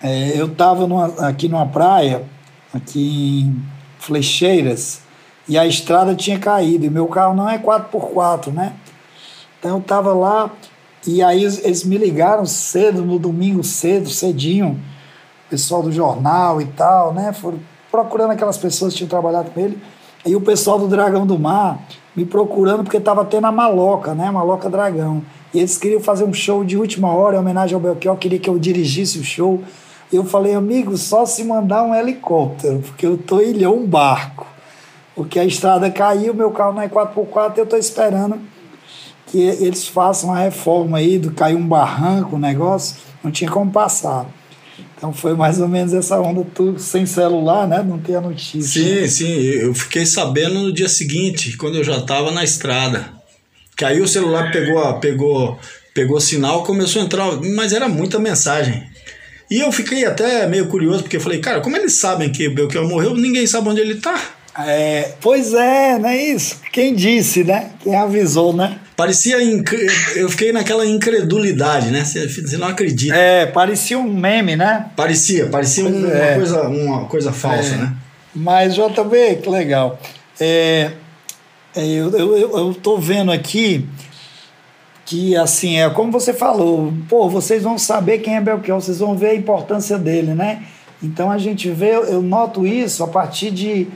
[0.02, 0.88] é, eu estava
[1.28, 2.24] aqui numa praia,
[2.74, 3.64] aqui em
[3.98, 5.02] Flecheiras,
[5.48, 8.74] e a estrada tinha caído, e meu carro não é 4x4, né?
[9.58, 10.52] Então eu estava lá,
[11.06, 14.80] e aí eles me ligaram cedo, no domingo cedo, cedinho,
[15.50, 17.34] pessoal do jornal e tal, né?
[17.34, 19.82] Foram procurando aquelas pessoas que tinham trabalhado com ele.
[20.26, 21.80] Aí o pessoal do Dragão do Mar
[22.16, 24.30] me procurando porque estava tendo a Maloca, né?
[24.30, 25.24] Maloca Dragão.
[25.54, 28.50] E eles queriam fazer um show de última hora em homenagem ao Belchior, queria que
[28.50, 29.62] eu dirigisse o show.
[30.12, 34.46] Eu falei, amigo, só se mandar um helicóptero, porque eu tô ilhou um barco.
[35.16, 38.40] Porque a estrada caiu, meu carro não é 4x4, eu tô esperando
[39.28, 43.72] que eles façam a reforma aí, do caiu um barranco, o negócio, não tinha como
[43.72, 44.26] passar.
[45.00, 47.82] Então foi mais ou menos essa onda, tu sem celular, né?
[47.82, 48.84] Não ter a notícia.
[48.84, 49.32] Sim, sim.
[49.32, 53.10] Eu fiquei sabendo no dia seguinte, quando eu já estava na estrada.
[53.78, 55.58] Que aí o celular pegou, pegou,
[55.94, 58.84] pegou sinal, começou a entrar, mas era muita mensagem.
[59.50, 62.54] E eu fiquei até meio curioso, porque eu falei, cara, como eles sabem que o
[62.54, 64.22] Belchior morreu, ninguém sabe onde ele está.
[64.60, 66.60] É, pois é, não é isso?
[66.74, 67.72] Quem disse, né?
[67.82, 68.78] Quem avisou, né?
[69.00, 69.38] Parecia.
[70.18, 72.04] Eu fiquei naquela incredulidade, né?
[72.04, 73.16] Você não acredita.
[73.16, 74.88] É, parecia um meme, né?
[74.94, 76.36] Parecia, parecia uma, é.
[76.36, 77.78] coisa, uma coisa falsa, é.
[77.78, 77.96] né?
[78.36, 79.98] Mas, JB, que legal.
[80.38, 80.92] É,
[81.74, 83.88] é, eu, eu, eu tô vendo aqui
[85.06, 89.16] que, assim, é como você falou, pô, vocês vão saber quem é Belchior, vocês vão
[89.16, 90.64] ver a importância dele, né?
[91.02, 93.88] Então a gente vê, eu noto isso a partir de,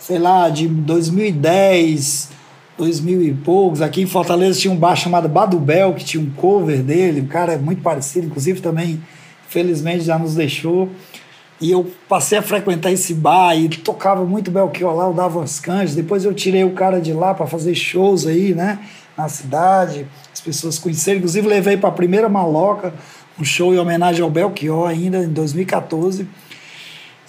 [0.00, 2.41] sei lá, de 2010
[2.76, 3.82] dois mil e poucos.
[3.82, 7.56] Aqui em Fortaleza tinha um bar chamado Badubel, que tinha um cover dele, um cara
[7.58, 9.02] muito parecido, inclusive também,
[9.48, 10.88] felizmente, já nos deixou.
[11.60, 15.60] E eu passei a frequentar esse bar e tocava muito Belchior lá, eu dava uns
[15.60, 15.94] canjos.
[15.94, 18.80] Depois eu tirei o cara de lá para fazer shows aí, né,
[19.16, 20.06] na cidade.
[20.32, 22.92] As pessoas conheceram, inclusive levei para a primeira maloca,
[23.38, 26.26] um show em homenagem ao Belchior ainda em 2014.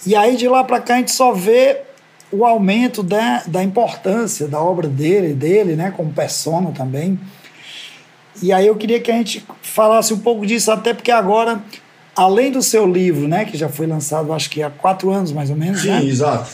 [0.04, 1.82] E aí de lá para cá a gente só vê
[2.34, 7.18] o aumento da, da importância da obra dele, dele, né, como persona também.
[8.42, 11.62] E aí eu queria que a gente falasse um pouco disso, até porque agora,
[12.16, 15.48] além do seu livro, né, que já foi lançado acho que há quatro anos mais
[15.48, 15.82] ou menos.
[15.82, 16.04] Sim, né?
[16.04, 16.50] exato.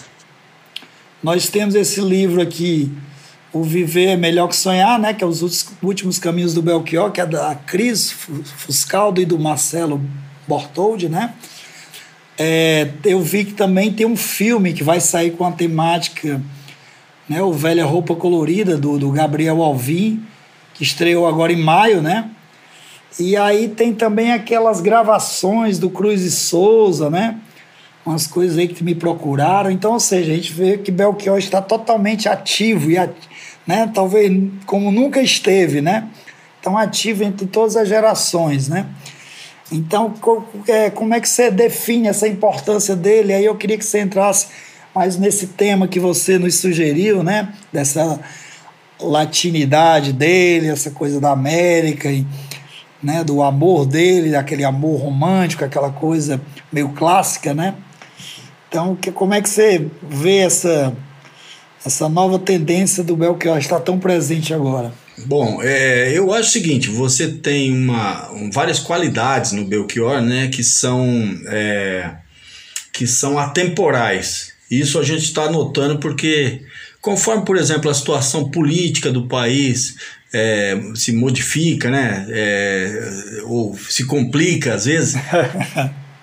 [1.23, 2.93] Nós temos esse livro aqui,
[3.53, 5.41] O Viver é Melhor que Sonhar, né, que é os
[5.83, 8.13] últimos caminhos do Belchior, que é da Cris
[8.59, 10.01] Fuscaldo e do Marcelo
[10.47, 11.33] Bortoldi, né?
[12.43, 16.41] É, eu vi que também tem um filme que vai sair com a temática,
[17.29, 20.25] né, o Velha Roupa Colorida, do, do Gabriel Alvim,
[20.73, 22.31] que estreou agora em maio, né?
[23.19, 27.39] E aí tem também aquelas gravações do Cruz e Souza, né?
[28.05, 29.71] umas coisas aí que me procuraram.
[29.71, 32.97] Então, ou seja, a gente vê que Belchior está totalmente ativo e
[33.67, 34.33] né, talvez
[34.67, 36.09] como nunca esteve, né?
[36.63, 38.87] Tão ativo entre todas as gerações, né?
[39.73, 40.13] Então,
[40.67, 43.33] é, como é que você define essa importância dele?
[43.33, 44.49] Aí eu queria que você entrasse
[44.95, 47.55] mais nesse tema que você nos sugeriu, né?
[47.73, 48.19] Dessa
[49.01, 52.27] latinidade dele, essa coisa da América, e,
[53.01, 53.23] né?
[53.23, 56.41] Do amor dele, aquele amor romântico, aquela coisa
[56.73, 57.75] meio clássica, né?
[58.69, 60.93] Então, como é que você vê essa,
[61.85, 64.93] essa nova tendência do Belchior estar tão presente agora?
[65.27, 70.49] Bom, é, eu acho o seguinte: você tem uma, um, várias qualidades no Belchior, né,
[70.49, 71.05] que são
[71.47, 72.11] é,
[72.93, 74.53] que são atemporais.
[74.71, 76.63] Isso a gente está notando porque,
[77.01, 79.97] conforme, por exemplo, a situação política do país
[80.33, 85.15] é, se modifica, né, é, ou se complica às vezes.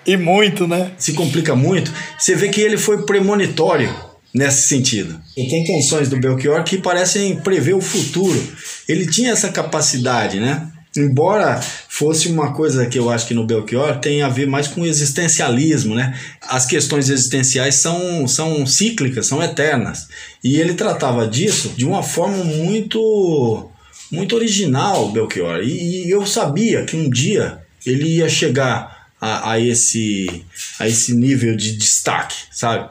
[0.06, 0.92] E muito, né?
[0.96, 1.92] Se complica muito.
[2.18, 3.94] Você vê que ele foi premonitório
[4.32, 5.20] nesse sentido.
[5.36, 8.40] E tem canções do Belchior que parecem prever o futuro.
[8.88, 10.70] Ele tinha essa capacidade, né?
[10.96, 14.84] Embora fosse uma coisa que eu acho que no Belchior tem a ver mais com
[14.84, 16.18] existencialismo, né?
[16.42, 20.08] As questões existenciais são, são cíclicas, são eternas.
[20.42, 23.70] E ele tratava disso de uma forma muito
[24.10, 25.60] muito original, Belchior.
[25.62, 30.44] E, e eu sabia que um dia ele ia chegar a, a, esse,
[30.78, 32.88] a esse nível de destaque, sabe?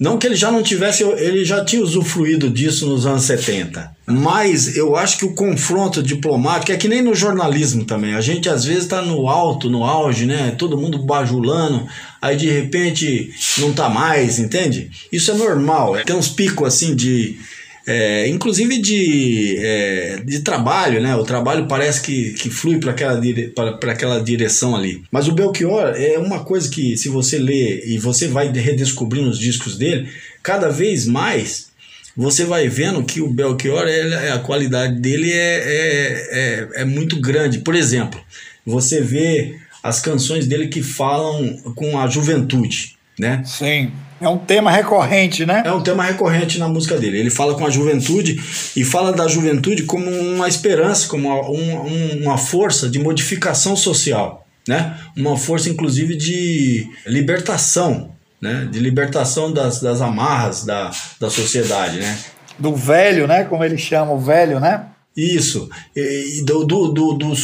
[0.00, 3.94] Não que ele já não tivesse, ele já tinha usufruído disso nos anos 70.
[4.06, 8.14] Mas eu acho que o confronto diplomático é que nem no jornalismo também.
[8.14, 10.54] A gente às vezes está no alto, no auge, né?
[10.56, 11.86] Todo mundo bajulando,
[12.20, 14.90] aí de repente não tá mais, entende?
[15.12, 15.94] Isso é normal.
[16.06, 17.38] Tem uns picos assim de
[17.86, 21.16] é, inclusive de, é, de trabalho, né?
[21.16, 23.52] O trabalho parece que, que flui para aquela, dire,
[23.88, 25.02] aquela direção ali.
[25.10, 29.38] Mas o Belchior é uma coisa que, se você lê e você vai redescobrindo os
[29.38, 30.08] discos dele,
[30.42, 31.70] cada vez mais
[32.16, 37.20] você vai vendo que o Belchior, é, a qualidade dele é, é, é, é muito
[37.20, 37.60] grande.
[37.60, 38.20] Por exemplo,
[38.64, 43.42] você vê as canções dele que falam com a juventude, né?
[43.44, 43.90] Sim.
[44.20, 45.62] É um tema recorrente, né?
[45.64, 47.18] É um tema recorrente na música dele.
[47.18, 48.38] Ele fala com a juventude
[48.76, 51.80] e fala da juventude como uma esperança, como uma,
[52.22, 54.98] uma força de modificação social, né?
[55.16, 58.68] Uma força, inclusive, de libertação, né?
[58.70, 62.18] De libertação das, das amarras da, da sociedade, né?
[62.58, 63.44] Do velho, né?
[63.44, 64.84] Como ele chama, o velho, né?
[65.16, 67.34] Isso, e do, do, do, do,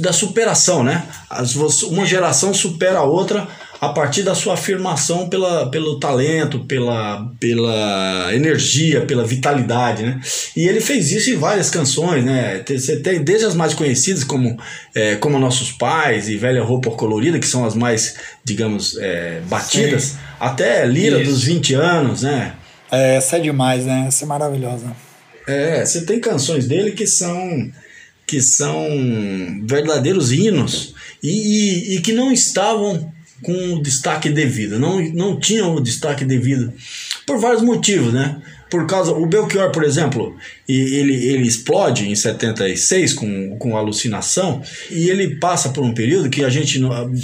[0.00, 1.04] da superação, né?
[1.28, 3.46] As, uma geração supera a outra
[3.84, 10.20] a partir da sua afirmação pela, pelo talento, pela, pela energia, pela vitalidade, né?
[10.56, 12.62] E ele fez isso em várias canções, né?
[12.66, 14.58] Você tem desde as mais conhecidas, como,
[14.94, 20.04] é, como Nossos Pais e Velha Roupa Colorida, que são as mais, digamos, é, batidas,
[20.04, 20.18] Sim.
[20.40, 21.30] até Lira isso.
[21.30, 22.54] dos 20 anos, né?
[22.90, 24.04] É, essa é demais, né?
[24.08, 24.94] Essa é maravilhosa.
[25.46, 27.70] É, você tem canções dele que são
[28.26, 28.88] que são
[29.64, 33.12] verdadeiros hinos e, e, e que não estavam
[33.44, 36.72] com o destaque devido, não, não tinham o destaque devido
[37.26, 38.40] por vários motivos, né?
[38.70, 40.36] Por causa, o Belchior, por exemplo,
[40.68, 46.44] ele, ele explode em 76 com, com alucinação e ele passa por um período que
[46.44, 46.80] a gente,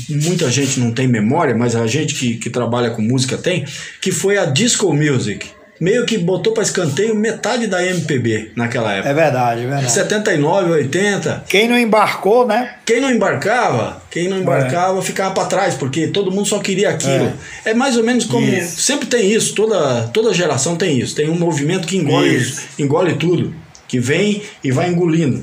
[0.09, 3.65] muita gente não tem memória, mas a gente que, que trabalha com música tem,
[4.01, 5.49] que foi a disco music
[5.81, 9.09] meio que botou para escanteio metade da MPB naquela época.
[9.09, 9.91] É verdade, é verdade.
[9.91, 11.45] 79, 80.
[11.49, 12.75] Quem não embarcou, né?
[12.85, 15.03] Quem não embarcava, quem não embarcava é.
[15.03, 17.33] ficava para trás, porque todo mundo só queria aquilo.
[17.65, 18.83] É, é mais ou menos como isso.
[18.83, 22.47] sempre tem isso, toda toda geração tem isso, tem um movimento que engole,
[22.79, 23.55] engole tudo,
[23.89, 25.43] que vem e vai engolindo.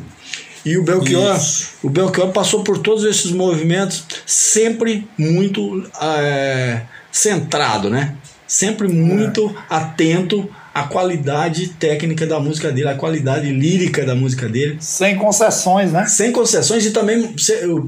[0.63, 1.39] E o Belchior,
[1.81, 8.15] o Belchior passou por todos esses movimentos sempre muito é, centrado, né?
[8.47, 9.75] Sempre muito é.
[9.75, 14.77] atento à qualidade técnica da música dele, à qualidade lírica da música dele.
[14.79, 16.05] Sem concessões, né?
[16.05, 17.33] Sem concessões e também,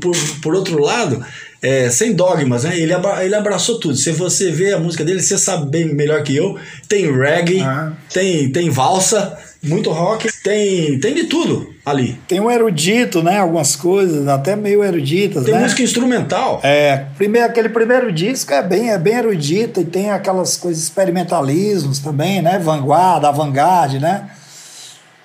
[0.02, 1.24] por, por outro lado,
[1.62, 2.80] é, sem dogmas, né?
[2.80, 3.96] Ele, abra, ele abraçou tudo.
[3.96, 6.58] Se você vê a música dele, você sabe bem melhor que eu.
[6.88, 7.94] Tem reggae, ah.
[8.12, 12.18] tem, tem valsa, muito rock, tem, tem de tudo ali.
[12.28, 13.40] Tem um erudito, né?
[13.40, 15.62] Algumas coisas, até meio eruditas, tem né?
[15.62, 16.62] música instrumental.
[16.64, 22.00] É, primeiro, aquele primeiro disco é bem, é bem erudito e tem aquelas coisas experimentalismos
[22.00, 22.58] também, né?
[22.58, 24.30] Vanguarda, avant-garde, né?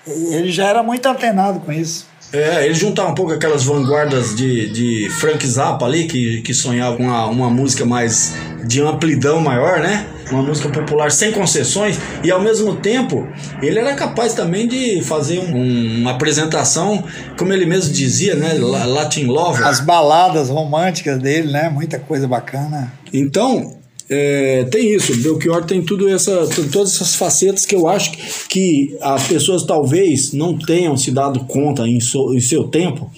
[0.06, 2.06] Ele já era muito antenado com isso.
[2.34, 6.96] É, ele juntava um pouco aquelas vanguardas de, de Frank Zappa ali, que, que sonhava
[6.96, 10.04] com uma, uma música mais de amplidão maior, né?
[10.32, 13.28] Uma música popular sem concessões e ao mesmo tempo
[13.62, 17.04] ele era capaz também de fazer um, uma apresentação,
[17.38, 18.52] como ele mesmo dizia, né?
[18.54, 19.64] Latin Lover.
[19.64, 21.68] As baladas românticas dele, né?
[21.68, 22.92] Muita coisa bacana.
[23.12, 23.76] Então,
[24.08, 25.16] é, tem isso.
[25.16, 28.12] Belchior tem tudo essa, todas essas facetas que eu acho
[28.48, 33.10] que as pessoas talvez não tenham se dado conta em, so, em seu tempo.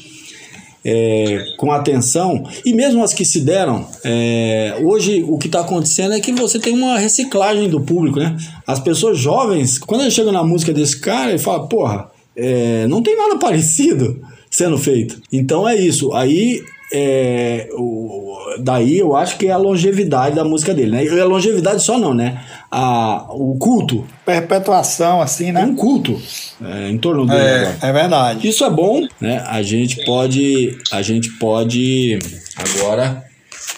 [0.88, 6.14] É, com atenção, e mesmo as que se deram, é, hoje o que está acontecendo
[6.14, 8.36] é que você tem uma reciclagem do público, né?
[8.64, 13.02] As pessoas jovens, quando eles chegam na música desse cara, ele fala, porra, é, não
[13.02, 15.20] tem nada parecido sendo feito.
[15.32, 16.12] Então é isso.
[16.12, 21.04] Aí é, o, daí eu acho que é a longevidade da música dele, né?
[21.04, 22.40] E a longevidade só não, né?
[22.70, 24.06] A, o culto.
[24.24, 25.64] Perpetuação, assim, né?
[25.64, 26.20] Um culto
[26.64, 27.40] é, em torno dele.
[27.40, 28.48] É, é verdade.
[28.48, 29.42] Isso é bom, né?
[29.46, 32.18] A gente pode, a gente pode
[32.56, 33.24] agora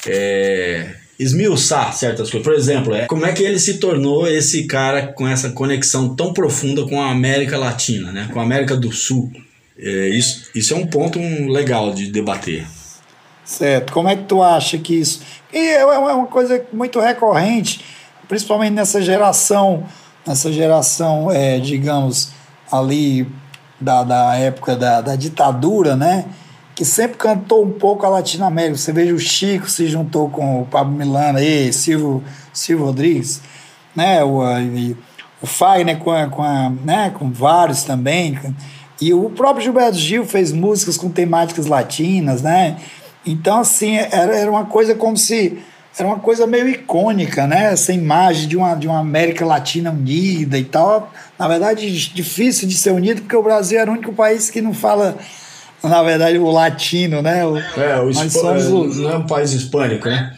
[0.06, 2.46] é, esmiuçar certas coisas.
[2.46, 6.34] Por exemplo, é, como é que ele se tornou esse cara com essa conexão tão
[6.34, 8.28] profunda com a América Latina, né?
[8.32, 9.30] Com a América do Sul.
[9.78, 12.66] É, isso, isso é um ponto legal de debater.
[13.48, 13.94] Certo.
[13.94, 15.22] Como é que tu acha que isso.
[15.50, 17.82] E é, é uma coisa muito recorrente,
[18.28, 19.84] principalmente nessa geração,
[20.26, 22.30] nessa geração, é, digamos,
[22.70, 23.26] ali
[23.80, 26.26] da, da época da, da ditadura, né?
[26.74, 28.76] Que sempre cantou um pouco a Latinoamérica.
[28.76, 33.40] Você veja o Chico se juntou com o Pablo Milano aí, Silvio, Silvio Rodrigues,
[33.96, 34.22] né?
[34.22, 34.94] O, e,
[35.40, 37.10] o Fagner com, a, com, a, né?
[37.18, 38.38] com vários também.
[39.00, 42.76] E o próprio Gilberto Gil fez músicas com temáticas latinas, né?
[43.28, 45.58] Então, assim, era, era uma coisa como se.
[45.98, 47.72] Era uma coisa meio icônica, né?
[47.72, 51.12] Essa imagem de uma, de uma América Latina unida e tal.
[51.36, 54.72] Na verdade, difícil de ser unido, porque o Brasil era o único país que não
[54.72, 55.18] fala,
[55.82, 57.44] na verdade, o latino, né?
[57.44, 60.32] O, é, o somos não é um país hispânico, né?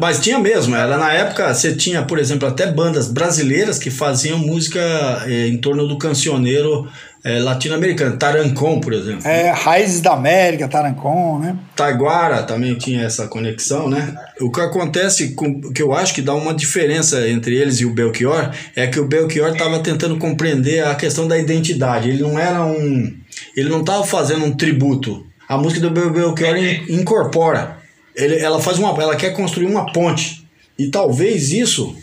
[0.00, 4.38] Mas tinha mesmo, era na época você tinha, por exemplo, até bandas brasileiras que faziam
[4.38, 4.80] música
[5.26, 6.88] eh, em torno do cancioneiro
[7.24, 9.26] é, latino-americana, Tarancon, por exemplo.
[9.26, 11.56] É, Raízes da América, Tarancon, né?
[11.76, 14.14] Taiguara também tinha essa conexão, né?
[14.40, 17.94] O que acontece, com, que eu acho que dá uma diferença entre eles e o
[17.94, 22.08] Belchior, é que o Belchior estava tentando compreender a questão da identidade.
[22.08, 23.14] Ele não era um.
[23.56, 25.24] Ele não estava fazendo um tributo.
[25.48, 26.56] A música do Belchior
[26.88, 27.78] incorpora.
[28.16, 29.00] Ele, ela faz uma.
[29.00, 30.44] Ela quer construir uma ponte.
[30.76, 31.94] E talvez isso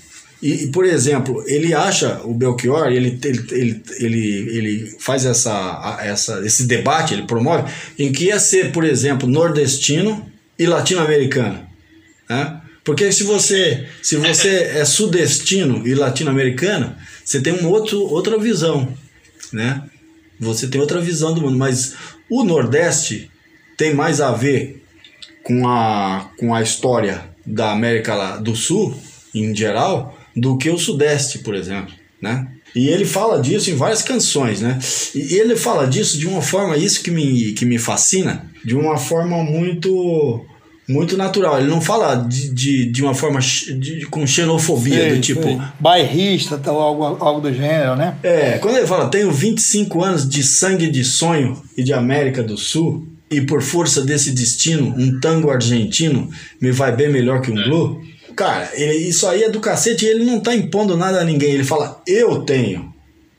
[0.41, 6.65] e, por exemplo, ele acha, o Belchior, ele, ele, ele, ele, faz essa, essa, esse
[6.65, 10.25] debate, ele promove, em que ia ser, por exemplo, nordestino
[10.57, 11.67] e latino-americano.
[12.29, 12.61] Né?
[12.85, 18.93] Porque se você, se você é sudestino e latino-americano, você tem um outro, outra visão.
[19.51, 19.83] Né?
[20.39, 21.95] Você tem outra visão do mundo, mas
[22.29, 23.29] o Nordeste
[23.77, 24.81] tem mais a ver
[25.43, 28.97] com a, com a história da América do Sul,
[29.35, 32.47] em geral, do que o Sudeste, por exemplo, né?
[32.75, 34.77] E ele fala disso em várias canções, né?
[35.15, 38.97] E ele fala disso de uma forma, isso que me, que me fascina, de uma
[38.97, 40.45] forma muito
[40.87, 41.59] muito natural.
[41.59, 45.43] Ele não fala de, de, de uma forma de, com xenofobia, sei, do tipo.
[45.43, 45.61] Sei.
[45.79, 48.15] Bairrista, tal, algo, algo do gênero, né?
[48.23, 52.57] É, quando ele fala, tenho 25 anos de sangue de sonho e de América do
[52.57, 57.55] Sul, e por força desse destino, um tango argentino me vai bem melhor que um
[57.55, 58.01] blue.
[58.39, 61.51] Cara, ele, isso aí é do cacete e ele não tá impondo nada a ninguém.
[61.51, 62.89] Ele fala, eu tenho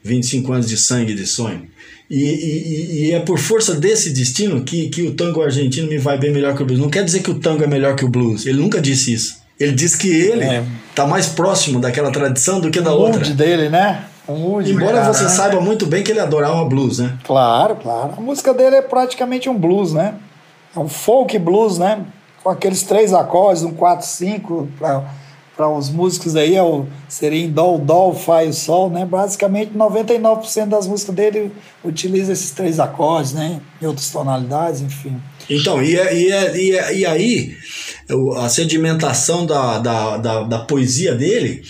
[0.05, 1.67] 25 anos de sangue de sonho.
[2.11, 6.19] E, e, e, é por força desse destino que, que o tango argentino me vai
[6.19, 6.79] bem melhor que o blues.
[6.79, 8.45] Não quer dizer que o tango é melhor que o blues.
[8.45, 9.41] Ele nunca disse isso.
[9.59, 10.63] Ele diz que ele é.
[10.95, 13.27] tá mais próximo daquela tradição do que da o outra.
[13.27, 14.05] O dele, né?
[14.29, 15.31] O Embora cara, você né?
[15.31, 17.17] saiba muito bem que ele adorava blues, né?
[17.25, 18.13] Claro, claro.
[18.19, 20.17] A música dele é praticamente um blues, né?
[20.77, 22.05] É um folk blues, né?
[22.43, 24.69] Com aqueles três acordes, um 4, 5,
[25.57, 29.05] para os músicos aí, é o, seria em Dó, Dó, Fá e Sol, né?
[29.05, 31.53] Basicamente, 99% das músicas dele
[31.85, 33.61] utiliza esses três acordes, né?
[33.81, 35.21] Em outras tonalidades, enfim.
[35.51, 37.57] Então, e, e, e, e aí,
[38.39, 41.63] a sedimentação da, da, da, da poesia dele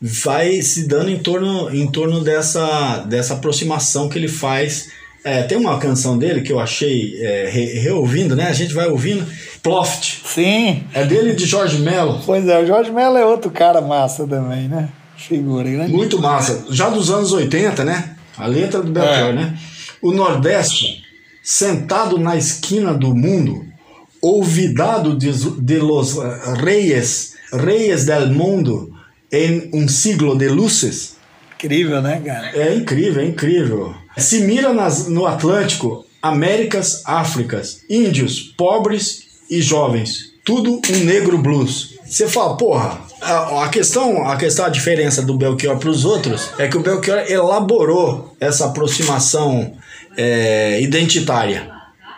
[0.00, 4.88] vai se dando em torno, em torno dessa, dessa aproximação que ele faz
[5.26, 8.46] é, tem uma canção dele que eu achei é, re, reouvindo, né?
[8.46, 9.26] A gente vai ouvindo.
[9.66, 10.22] Ploft.
[10.24, 10.84] Sim.
[10.94, 12.20] É dele de Jorge Mello.
[12.24, 14.88] Pois é, o Jorge Mello é outro cara massa também, né?
[15.16, 15.88] Figura, né?
[15.88, 16.66] Muito massa.
[16.70, 18.16] Já dos anos 80, né?
[18.38, 19.32] A letra do Belchior, é.
[19.32, 19.58] né?
[20.00, 21.02] O Nordeste,
[21.42, 23.64] sentado na esquina do mundo,
[24.22, 26.16] olvidado de, de los
[26.62, 28.92] reyes, reyes del mundo,
[29.32, 31.16] em um siglo de luces.
[31.56, 32.50] Incrível, né, cara?
[32.54, 33.94] É incrível, é incrível.
[34.16, 40.32] Se mira nas, no Atlântico, Américas, Áfricas, índios, pobres e jovens.
[40.44, 41.94] Tudo um negro blues.
[42.06, 46.50] Você fala, porra, a, a, questão, a questão, a diferença do Belchior para os outros
[46.58, 49.72] é que o Belchior elaborou essa aproximação
[50.16, 51.68] é, identitária,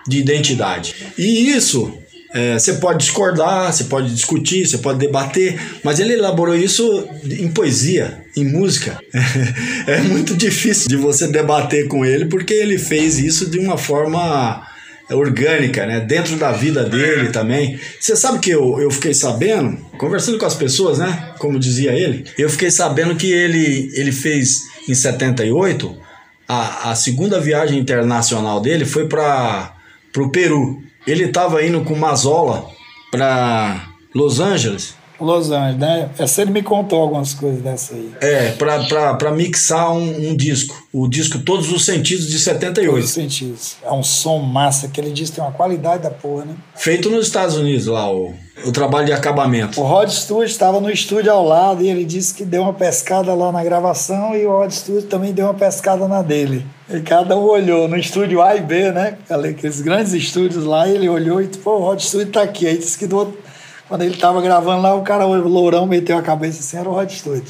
[0.06, 0.94] de identidade.
[1.16, 1.92] E isso
[2.34, 7.48] É, você pode discordar, você pode discutir, você pode debater, mas ele elaborou isso em
[7.48, 9.00] poesia, em música.
[9.86, 14.62] é muito difícil de você debater com ele porque ele fez isso de uma forma
[15.10, 16.00] orgânica, né?
[16.00, 17.78] Dentro da vida dele também.
[17.98, 21.34] Você sabe que eu, eu fiquei sabendo, conversando com as pessoas, né?
[21.38, 26.08] Como dizia ele, eu fiquei sabendo que ele, ele fez em 78
[26.48, 29.74] a, a segunda viagem internacional dele foi para
[30.16, 30.82] o Peru.
[31.06, 32.66] Ele estava indo com Mazola
[33.10, 36.10] para Los Angeles Los Angeles, né?
[36.18, 38.12] Essa ele me contou algumas coisas dessa aí.
[38.20, 40.76] É, pra, pra, pra mixar um, um disco.
[40.92, 42.90] O disco Todos os Sentidos de 78.
[42.90, 43.76] Todos os Sentidos.
[43.82, 44.86] É um som massa.
[44.86, 46.54] Aquele disco tem uma qualidade da porra, né?
[46.76, 48.32] Feito nos Estados Unidos lá, o,
[48.64, 49.80] o trabalho de acabamento.
[49.80, 53.34] O Rod Stewart estava no estúdio ao lado e ele disse que deu uma pescada
[53.34, 56.64] lá na gravação e o Rod Stewart também deu uma pescada na dele.
[56.88, 59.18] E cada um olhou no estúdio A e B, né?
[59.28, 62.66] Aqueles grandes estúdios lá, e ele olhou e, pô, o Rod Stewart tá aqui.
[62.66, 63.47] Aí disse que do outro
[63.88, 66.92] quando ele tava gravando lá, o cara, o lourão, meteu a cabeça assim, era o
[66.92, 67.44] Rod Stewart.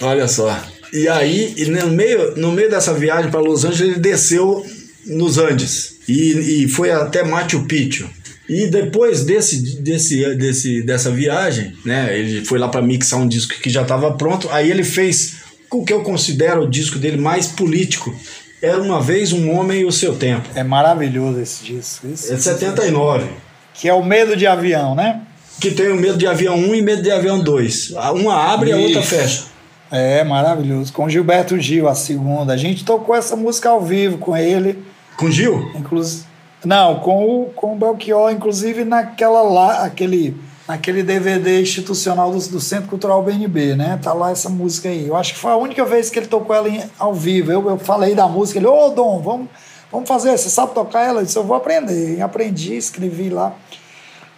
[0.00, 0.56] Olha só.
[0.92, 4.64] E aí, no meio, no meio dessa viagem para Los Angeles, ele desceu
[5.06, 8.08] nos Andes e, e foi até Machu Picchu.
[8.48, 13.54] E depois desse, desse, desse, dessa viagem, né, ele foi lá para mixar um disco
[13.60, 14.48] que já estava pronto.
[14.50, 15.36] Aí ele fez
[15.70, 18.12] o que eu considero o disco dele mais político.
[18.60, 20.48] Era uma vez um homem e o seu tempo.
[20.54, 22.08] É maravilhoso esse disco.
[22.08, 23.28] Isso, é 79.
[23.72, 25.22] Que é o medo de avião, né?
[25.60, 27.90] Que tem o medo de avião 1 e medo de avião 2.
[28.14, 29.44] Uma abre e a outra fecha.
[29.90, 30.92] É, maravilhoso.
[30.92, 32.54] Com Gilberto Gil, a segunda.
[32.54, 34.82] A gente tocou essa música ao vivo com ele.
[35.16, 35.70] Com Gil?
[35.74, 36.24] Inclusive.
[36.64, 40.36] Não, com o, com o Belchior, inclusive naquela lá, aquele,
[40.68, 43.98] naquele DVD institucional do, do Centro Cultural BNB, né?
[44.02, 45.08] Tá lá essa música aí.
[45.08, 47.50] Eu acho que foi a única vez que ele tocou ela em, ao vivo.
[47.50, 49.48] Eu, eu falei da música, ele, ô Dom, vamos,
[49.90, 51.22] vamos fazer, você sabe tocar ela?
[51.22, 52.18] Eu disse, eu vou aprender.
[52.18, 53.54] E aprendi, escrevi lá.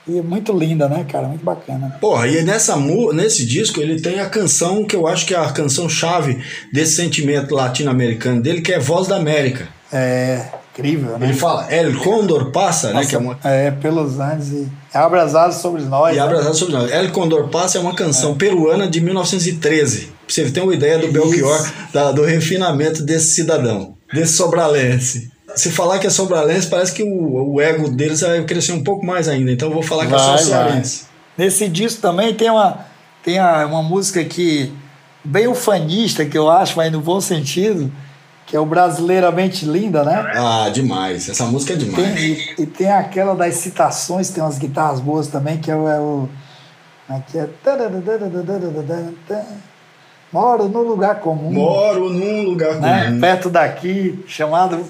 [0.06, 1.28] E é muito linda, né, cara?
[1.28, 1.96] Muito bacana.
[2.00, 2.76] Porra, e nessa,
[3.12, 6.42] nesse disco ele tem a canção que eu acho que é a canção chave
[6.72, 9.68] desse sentimento latino-americano dele, que é Voz da América.
[9.92, 11.26] É, incrível, né?
[11.26, 13.06] Ele fala El Condor Passa, né?
[13.06, 13.38] Que é, uma...
[13.44, 16.14] é, pelos anos e abre as asas sobre nós.
[16.14, 16.22] E né?
[16.22, 16.90] abre as asas sobre nós.
[16.90, 18.34] El Condor Passa é uma canção é.
[18.34, 20.06] peruana de 1913.
[20.06, 25.70] Pra você ter uma ideia do Belchior, da, do refinamento desse cidadão, desse sobralense se
[25.70, 29.28] falar que é sobralense, parece que o, o ego deles vai crescer um pouco mais
[29.28, 29.50] ainda.
[29.50, 31.04] Então eu vou falar que vai, é sobralense.
[31.36, 32.86] Nesse disco também tem uma,
[33.22, 34.72] tem uma música que
[35.24, 37.90] bem ufanista, que eu acho, mas no bom sentido,
[38.46, 40.32] que é o Brasileiramente Linda, né?
[40.34, 41.28] Ah, demais.
[41.28, 42.14] Essa música é demais.
[42.14, 45.88] Tem, e, e, tem aquela das citações, tem umas guitarras boas também, que é o.
[45.88, 46.28] É o
[47.08, 47.48] aqui é.
[50.32, 51.52] Moro num lugar comum.
[51.52, 53.04] Moro num lugar né?
[53.06, 53.20] comum.
[53.20, 54.84] Perto daqui, chamado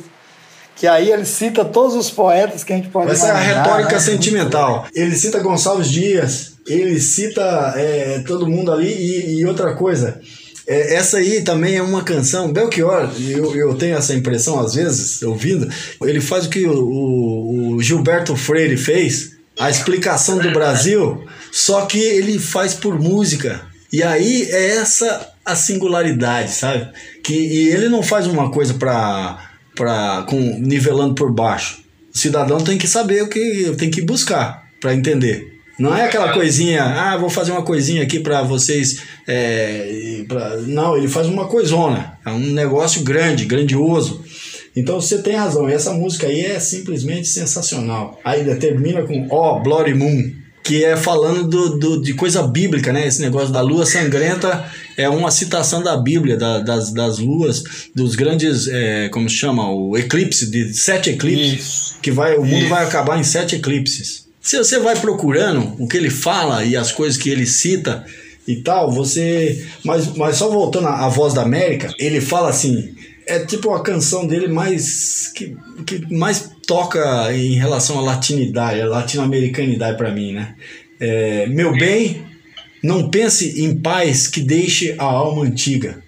[0.76, 3.62] que aí ele cita todos os poetas que a gente pode Essa imaginar, é a
[3.62, 4.00] retórica né?
[4.00, 4.86] sentimental.
[4.94, 10.20] Ele cita Gonçalves Dias, ele cita é, todo mundo ali e, e outra coisa.
[10.66, 12.52] É, essa aí também é uma canção.
[12.52, 15.68] Belchior, eu, eu tenho essa impressão às vezes, ouvindo,
[16.02, 21.84] ele faz o que o, o, o Gilberto Freire fez, a explicação do Brasil, só
[21.86, 23.60] que ele faz por música.
[23.92, 26.88] E aí é essa a singularidade, sabe?
[27.22, 31.82] Que e ele não faz uma coisa para para com nivelando por baixo.
[32.14, 35.50] O cidadão tem que saber o que tem que buscar para entender.
[35.78, 39.02] Não é aquela coisinha, ah, vou fazer uma coisinha aqui para vocês.
[39.26, 40.58] É, pra...
[40.58, 42.18] Não, ele faz uma coisona.
[42.24, 44.22] É um negócio grande, grandioso.
[44.76, 48.18] Então você tem razão, essa música aí é simplesmente sensacional.
[48.24, 52.92] Aí termina com Ó, oh, Bloody Moon que é falando do, do, de coisa bíblica,
[52.92, 53.06] né?
[53.06, 54.64] Esse negócio da lua sangrenta
[54.96, 57.62] é uma citação da Bíblia, da, das, das luas,
[57.94, 61.98] dos grandes, é, como se chama, o eclipse, de sete eclipses, Isso.
[62.02, 62.68] que vai, o mundo Isso.
[62.68, 64.26] vai acabar em sete eclipses.
[64.40, 68.04] Se você vai procurando o que ele fala e as coisas que ele cita
[68.46, 69.64] e tal, você.
[69.84, 72.94] Mas, mas só voltando à, à voz da América, ele fala assim.
[73.24, 75.28] É tipo a canção dele mais.
[75.28, 80.56] que, que mais toca em relação à latinidade, a latino-americanidade para mim, né?
[80.98, 82.24] É, meu bem,
[82.82, 86.02] não pense em paz que deixe a alma antiga.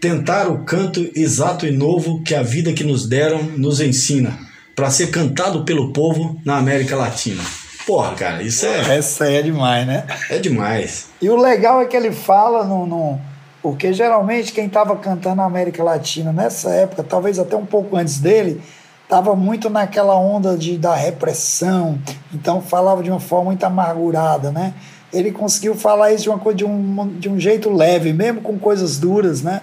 [0.00, 4.36] Tentar o canto exato e novo que a vida que nos deram nos ensina,
[4.74, 7.42] para ser cantado pelo povo na América Latina.
[7.86, 8.96] Porra, cara, isso é.
[8.98, 10.04] Essa aí é demais, né?
[10.28, 11.06] É demais.
[11.22, 12.84] E o legal é que ele fala no.
[12.84, 13.20] no...
[13.62, 18.18] Porque geralmente quem estava cantando na América Latina nessa época, talvez até um pouco antes
[18.18, 18.60] dele,
[19.02, 21.98] estava muito naquela onda de, da repressão,
[22.34, 24.74] então falava de uma forma muito amargurada, né?
[25.12, 28.98] Ele conseguiu falar isso de uma de um, de um jeito leve, mesmo com coisas
[28.98, 29.60] duras, né?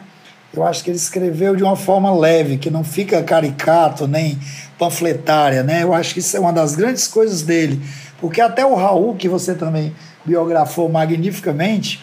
[0.53, 4.37] Eu acho que ele escreveu de uma forma leve, que não fica caricato nem
[4.77, 5.81] panfletária, né?
[5.81, 7.81] Eu acho que isso é uma das grandes coisas dele,
[8.19, 11.99] Porque até o Raul, que você também biografou magnificamente,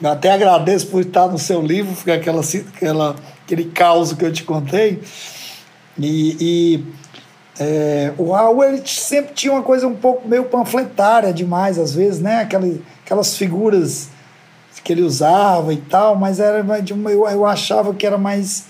[0.00, 4.44] eu até agradeço por estar no seu livro, aquela, aquela, aquele caos que eu te
[4.44, 5.00] contei.
[5.98, 6.84] E, e
[7.60, 12.18] é, o Raul ele sempre tinha uma coisa um pouco meio panfletária demais, às vezes,
[12.18, 12.40] né?
[12.40, 14.08] Aquelas, aquelas figuras
[14.82, 16.78] que ele usava e tal, mas era uma,
[17.10, 18.64] eu, eu achava que era mais.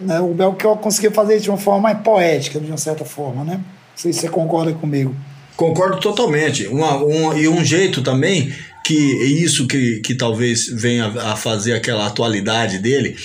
[0.00, 3.56] Né, o Belchior conseguia fazer de uma forma mais poética, de uma certa forma, né?
[3.56, 3.62] Não
[3.94, 5.14] sei se você concorda comigo.
[5.54, 6.66] Concordo totalmente.
[6.66, 8.50] Uma, um, e um jeito também
[8.84, 13.16] que isso que, que talvez venha a fazer aquela atualidade dele,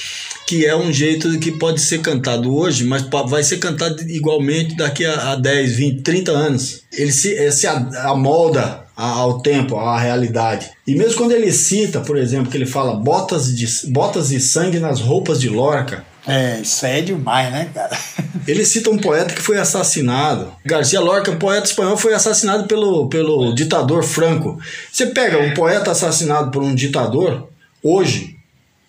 [0.47, 5.06] que é um jeito que pode ser cantado hoje, mas vai ser cantado igualmente daqui
[5.06, 6.84] a, a 10, 20, 30 anos.
[6.93, 10.70] Ele se, se amolda ao tempo, à realidade.
[10.88, 14.80] E mesmo quando ele cita, por exemplo, que ele fala botas, de, botas e sangue
[14.80, 16.06] nas roupas de Lorca.
[16.28, 17.97] É, isso é demais, né, cara?
[18.47, 20.51] Ele cita um poeta que foi assassinado.
[20.65, 24.59] Garcia Lorca, um poeta espanhol, foi assassinado pelo, pelo ditador Franco.
[24.91, 27.49] Você pega um poeta assassinado por um ditador,
[27.82, 28.36] hoje,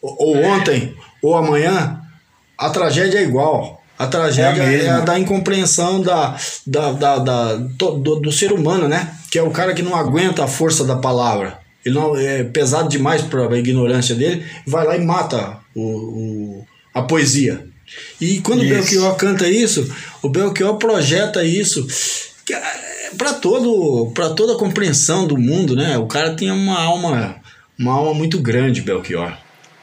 [0.01, 2.01] ou ontem, ou amanhã,
[2.57, 3.83] a tragédia é igual.
[3.99, 8.87] A tragédia é, é a da incompreensão da, da, da, da do, do, ser humano,
[8.87, 9.15] né?
[9.31, 11.59] Que é o cara que não aguenta a força da palavra.
[11.85, 16.67] Ele não é pesado demais para a ignorância dele, vai lá e mata o, o
[16.97, 17.67] a poesia.
[18.19, 18.73] E quando isso.
[18.73, 21.87] o Belchior canta isso, o Belchior projeta isso
[22.51, 25.99] é, para todo para toda a compreensão do mundo, né?
[25.99, 27.37] O cara tem uma alma
[27.79, 29.37] uma alma muito grande, Belchior.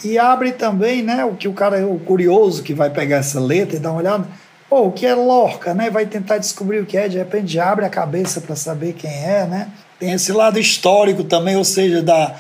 [0.04, 3.78] E abre também, né, o que o cara, o curioso que vai pegar essa letra
[3.78, 4.28] e dar uma olhada,
[4.68, 5.90] pô, o que é Lorca, né?
[5.92, 9.46] Vai tentar descobrir o que é, de repente abre a cabeça para saber quem é,
[9.46, 9.70] né?
[10.00, 12.36] Tem esse lado histórico também, ou seja, da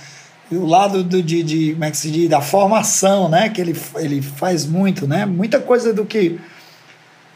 [0.57, 3.49] o lado do, de, de, como é que se diz, da formação, né?
[3.49, 5.25] Que ele, ele faz muito, né?
[5.25, 6.39] Muita coisa do que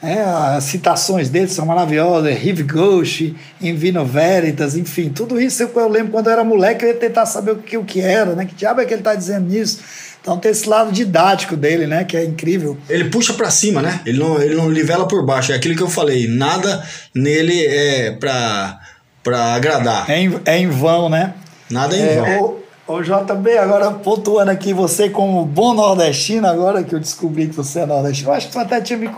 [0.01, 5.89] é, as citações dele são maravilhosas, Rive Gauche, In Vino Veritas, enfim, tudo isso eu
[5.89, 8.45] lembro quando eu era moleque, eu ia tentar saber o que, o que era, né?
[8.45, 9.79] Que diabo é que ele está dizendo nisso?
[10.21, 12.03] Então tem esse lado didático dele, né?
[12.03, 12.77] Que é incrível.
[12.89, 14.01] Ele puxa para cima, né?
[14.05, 15.51] Ele não, ele não livela por baixo.
[15.51, 16.27] É aquilo que eu falei.
[16.27, 18.79] Nada nele é para
[19.23, 20.09] para agradar.
[20.09, 21.33] É em, é em vão, né?
[21.69, 22.43] Nada é em é, vão.
[22.43, 27.55] O, o JB, agora pontuando aqui, você como bom nordestino, agora que eu descobri que
[27.55, 29.09] você é nordestino, eu acho que você até tinha me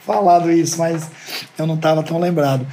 [0.00, 1.10] falado isso, mas
[1.56, 2.66] eu não estava tão lembrado.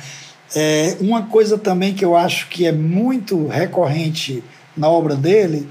[0.54, 4.44] É, uma coisa também que eu acho que é muito recorrente
[4.76, 5.70] na obra dele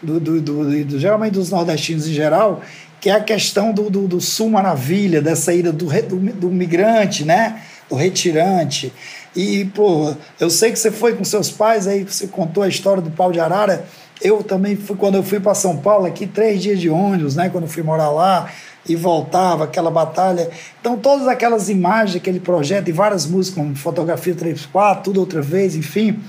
[0.00, 2.62] do, do, do, do, geralmente dos nordestinos em geral,
[3.00, 7.62] que é a questão do, do, sul maravilha, dessa ida do, do, do migrante, né?
[7.88, 8.92] Do retirante.
[9.34, 13.02] E, pô, eu sei que você foi com seus pais, aí você contou a história
[13.02, 13.84] do pau de arara.
[14.20, 17.48] Eu também fui, quando eu fui para São Paulo, aqui, três dias de ônibus, né?
[17.48, 18.50] Quando eu fui morar lá
[18.88, 20.50] e voltava, aquela batalha.
[20.80, 25.74] Então, todas aquelas imagens, aquele projeto e várias músicas, como Fotografia 34, tudo outra vez,
[25.74, 26.20] enfim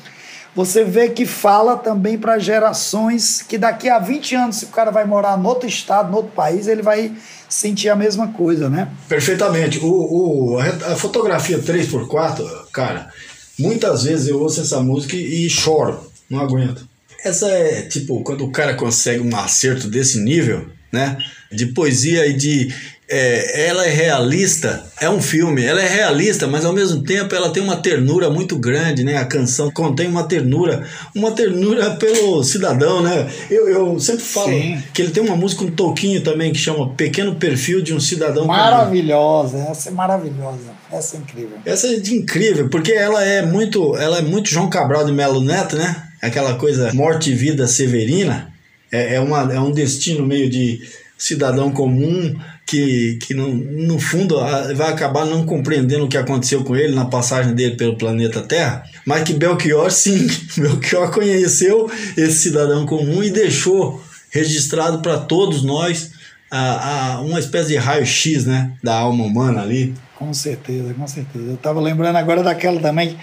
[0.56, 4.92] você vê que fala também para gerações que daqui a 20 anos, se o cara
[4.92, 7.14] vai morar em outro estado, em outro país, ele vai
[7.48, 8.90] sentir a mesma coisa, né?
[9.08, 9.80] Perfeitamente.
[9.80, 13.10] O, o, a fotografia 3x4, cara,
[13.58, 16.91] muitas vezes eu ouço essa música e choro, não aguento.
[17.24, 21.18] Essa é tipo, quando o cara consegue um acerto desse nível, né?
[21.52, 22.74] De poesia e de
[23.12, 27.52] é, ela é realista, é um filme, ela é realista, mas ao mesmo tempo ela
[27.52, 29.18] tem uma ternura muito grande, né?
[29.18, 33.30] A canção contém uma ternura, uma ternura pelo cidadão, né?
[33.50, 34.82] Eu, eu sempre falo Sim.
[34.94, 38.46] que ele tem uma música, um toquinho também, que chama Pequeno Perfil de um Cidadão
[38.46, 39.72] Maravilhosa, comum.
[39.72, 41.58] essa é maravilhosa, essa é incrível.
[41.66, 45.42] Essa é de incrível, porque ela é muito, ela é muito João Cabral de Melo
[45.42, 46.11] Neto, né?
[46.22, 48.52] Aquela coisa morte e vida severina,
[48.92, 50.82] é, é, uma, é um destino meio de
[51.18, 54.40] cidadão comum que, que no, no fundo
[54.76, 58.84] vai acabar não compreendendo o que aconteceu com ele na passagem dele pelo planeta Terra,
[59.06, 64.02] mas que Belchior sim, Belchior conheceu esse cidadão comum e deixou
[64.32, 66.12] registrado para todos nós
[66.50, 69.94] a, a, uma espécie de raio-x né, da alma humana ali.
[70.16, 71.46] Com certeza, com certeza.
[71.46, 73.18] Eu estava lembrando agora daquela também,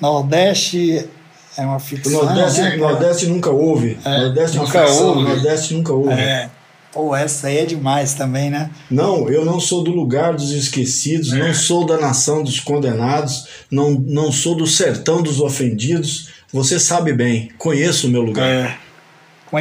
[0.00, 1.06] Nordeste
[1.56, 2.20] é uma ficção.
[2.20, 3.98] O Nordeste, né, Nordeste nunca houve.
[4.04, 5.22] É, Nordeste nunca é uma ficção, houve.
[5.22, 6.12] Nordeste nunca houve.
[6.12, 6.50] É.
[6.92, 8.70] Pô, essa aí é demais também, né?
[8.90, 11.38] Não, eu não sou do lugar dos esquecidos, é.
[11.38, 16.28] não sou da nação dos condenados, não, não sou do sertão dos ofendidos.
[16.52, 18.46] Você sabe bem, conheço o meu lugar.
[18.46, 18.78] É.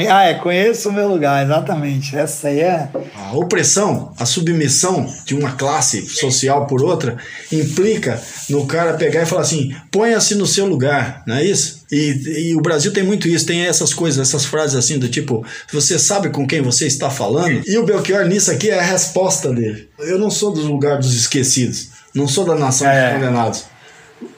[0.10, 2.16] Ah, é, conheço o meu lugar, exatamente.
[2.16, 2.88] Essa aí é.
[3.14, 7.18] A opressão, a submissão de uma classe social por outra,
[7.52, 11.82] implica no cara pegar e falar assim: ponha-se no seu lugar, não é isso?
[11.92, 15.46] E, e o Brasil tem muito isso, tem essas coisas, essas frases assim do tipo:
[15.72, 17.62] você sabe com quem você está falando?
[17.68, 19.90] E o Belchior nisso aqui é a resposta dele.
[20.00, 23.10] Eu não sou do lugar dos esquecidos, não sou da nação é.
[23.10, 23.66] dos condenados.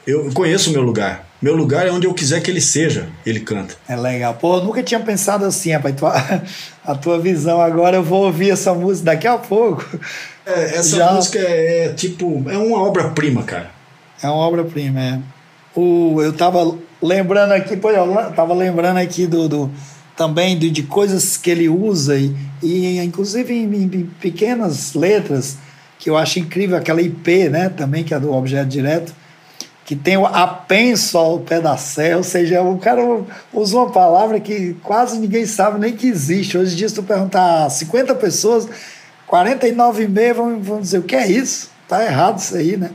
[0.06, 1.23] Eu conheço o meu lugar.
[1.44, 3.74] Meu lugar é onde eu quiser que ele seja, ele canta.
[3.86, 4.32] É legal.
[4.32, 5.94] Pô, eu nunca tinha pensado assim, rapaz.
[5.94, 6.14] Tua,
[6.82, 9.84] a tua visão agora, eu vou ouvir essa música daqui a pouco.
[10.46, 11.12] É, essa Já...
[11.12, 13.70] música é, é tipo, é uma obra-prima, cara.
[14.22, 15.18] É uma obra-prima, é.
[15.78, 19.70] O, eu tava lembrando aqui, pô, eu tava lembrando aqui do, do
[20.16, 25.58] também de, de coisas que ele usa, e, e inclusive em, em, pequenas letras,
[25.98, 29.14] que eu acho incrível, aquela IP, né, também, que é do objeto direto,
[29.84, 33.02] que tem o apenso ao pé da serra, ou seja, o cara
[33.52, 36.56] usa uma palavra que quase ninguém sabe nem que existe.
[36.56, 38.66] Hoje em dia, se tu perguntar a 50 pessoas,
[39.30, 41.70] 49,5 vão, vão dizer, o que é isso?
[41.86, 42.90] Tá errado isso aí, né?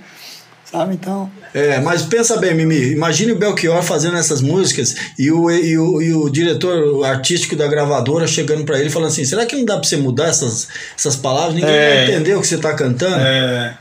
[0.66, 1.30] Sabe, então...
[1.52, 6.02] É, mas pensa bem, Mimi, imagine o Belchior fazendo essas músicas e o, e o,
[6.02, 9.78] e o diretor artístico da gravadora chegando para ele falando assim, será que não dá
[9.78, 11.56] para você mudar essas, essas palavras?
[11.56, 11.88] Ninguém é.
[11.88, 13.16] vai entender o que você tá cantando?
[13.20, 13.78] É...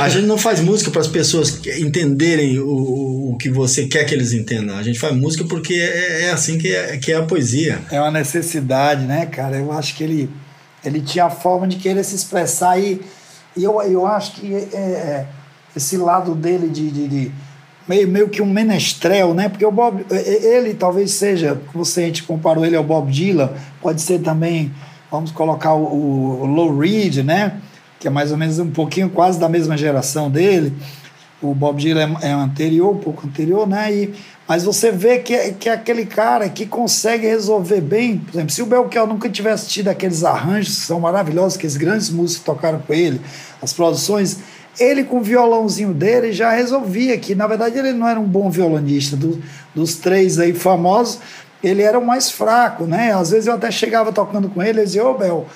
[0.00, 4.14] a gente não faz música para as pessoas entenderem o, o que você quer que
[4.14, 4.76] eles entendam.
[4.76, 7.80] A gente faz música porque é, é assim que é, que é a poesia.
[7.90, 9.56] É uma necessidade, né, cara?
[9.56, 10.30] Eu acho que ele,
[10.84, 13.00] ele tinha a forma de querer se expressar e,
[13.56, 15.26] e eu, eu acho que é, é
[15.74, 17.32] esse lado dele de, de, de,
[17.88, 19.48] meio, meio que um menestrel, né?
[19.48, 24.02] Porque o Bob, ele talvez seja, você a gente comparou ele ao Bob Dylan, pode
[24.02, 24.72] ser também,
[25.10, 27.60] vamos colocar o, o Low Reed, né?
[28.02, 30.74] Que é mais ou menos um pouquinho quase da mesma geração dele.
[31.40, 33.94] O Bob Dylan é, é anterior, um pouco anterior, né?
[33.94, 34.14] E,
[34.48, 38.18] mas você vê que é, que é aquele cara que consegue resolver bem.
[38.18, 41.76] Por exemplo, se o Belchior nunca tivesse tido aqueles arranjos que são maravilhosos, que os
[41.76, 43.20] grandes músicos tocaram com ele,
[43.62, 44.38] as produções,
[44.80, 48.50] ele com o violãozinho dele já resolvia que, na verdade, ele não era um bom
[48.50, 49.16] violonista.
[49.16, 49.40] Do,
[49.72, 51.20] dos três aí famosos,
[51.62, 53.12] ele era o mais fraco, né?
[53.14, 55.46] Às vezes eu até chegava tocando com ele e dizia, ô Bel,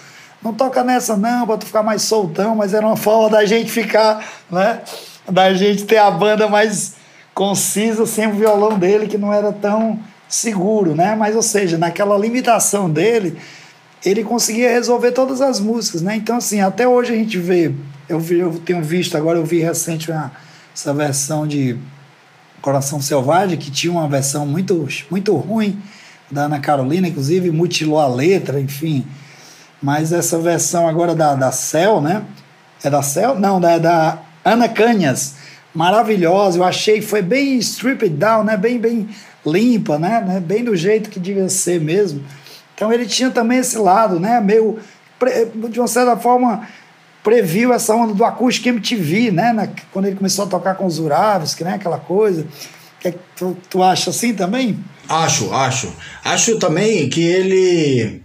[0.47, 3.71] não toca nessa não, para tu ficar mais soltão, mas era uma forma da gente
[3.71, 4.81] ficar, né?
[5.29, 6.95] Da gente ter a banda mais
[7.35, 11.15] concisa sem o violão dele, que não era tão seguro, né?
[11.15, 13.39] Mas, ou seja, naquela limitação dele,
[14.05, 16.17] ele conseguia resolver todas as músicas, né?
[16.17, 17.75] Então, assim, até hoje a gente vê
[18.09, 20.33] eu, vi, eu tenho visto agora, eu vi recente uma,
[20.75, 21.77] essa versão de
[22.61, 25.81] Coração Selvagem, que tinha uma versão muito, muito ruim
[26.31, 29.05] da Ana Carolina, inclusive mutilou a letra, enfim.
[29.83, 32.23] Mas essa versão agora da, da Cel, né?
[32.83, 33.39] É da Cel?
[33.39, 35.35] Não, da, da Ana Canhas.
[35.75, 38.57] Maravilhosa, eu achei, foi bem stripped down, né?
[38.57, 39.09] Bem, bem
[39.45, 40.25] limpa, né?
[40.27, 40.41] né?
[40.41, 42.25] Bem do jeito que devia ser mesmo.
[42.75, 44.41] Então ele tinha também esse lado, né?
[44.41, 44.79] Meio,
[45.71, 46.67] de uma certa forma,
[47.23, 49.53] previu essa onda do acústico MTV, né?
[49.53, 51.75] Na, quando ele começou a tocar com os Uraves, que né?
[51.75, 52.47] aquela coisa.
[53.01, 54.79] Que, tu, tu acha assim também?
[55.09, 55.93] Acho, acho.
[56.25, 58.23] Acho também que ele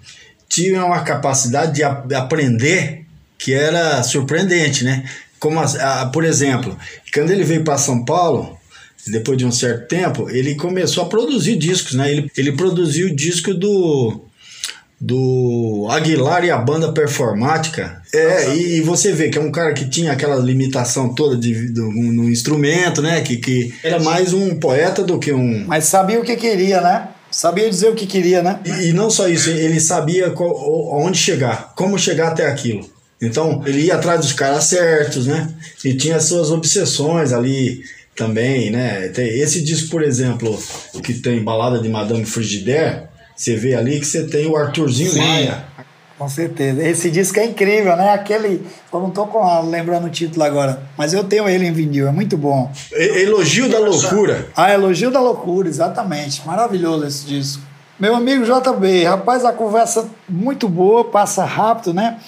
[0.52, 3.06] tinha uma capacidade de, aprender
[3.38, 5.06] que era surpreendente, né?
[5.40, 6.78] Como, a, a, por exemplo,
[7.14, 8.60] quando ele veio para São Paulo,
[9.08, 12.12] depois de um certo tempo, ele começou a produzir discos, né?
[12.12, 14.26] Ele, ele produziu o disco do
[15.04, 18.04] do Aguilar e a banda performática.
[18.14, 21.92] É, e você vê que é um cara que tinha aquela limitação toda de, do,
[21.92, 23.22] no instrumento, né?
[23.22, 25.66] Que, que era mais um poeta do que um.
[25.66, 27.08] Mas sabia o que queria, né?
[27.32, 28.60] Sabia dizer o que queria, né?
[28.66, 30.52] E, e não só isso, ele sabia qual,
[31.02, 32.88] onde chegar, como chegar até aquilo.
[33.22, 35.48] Então, ele ia atrás dos caras certos, né?
[35.86, 37.84] E tinha suas obsessões ali
[38.16, 39.12] também, né?
[39.16, 40.62] Esse disco, por exemplo,
[41.04, 43.04] que tem Balada de Madame Frigidaire,
[43.36, 45.66] você vê ali que você tem o Arthurzinho Sim, Maia.
[46.22, 46.88] Com certeza.
[46.88, 48.14] Esse disco é incrível, né?
[48.14, 48.64] Aquele.
[48.94, 52.12] Eu não tô com, lembrando o título agora, mas eu tenho ele em vinil, é
[52.12, 52.72] muito bom.
[52.92, 54.48] Elogio da Loucura.
[54.56, 56.46] Ah, Elogio da Loucura, exatamente.
[56.46, 57.64] Maravilhoso esse disco.
[58.00, 62.20] Meu amigo JB, rapaz, a conversa muito boa, passa rápido, né?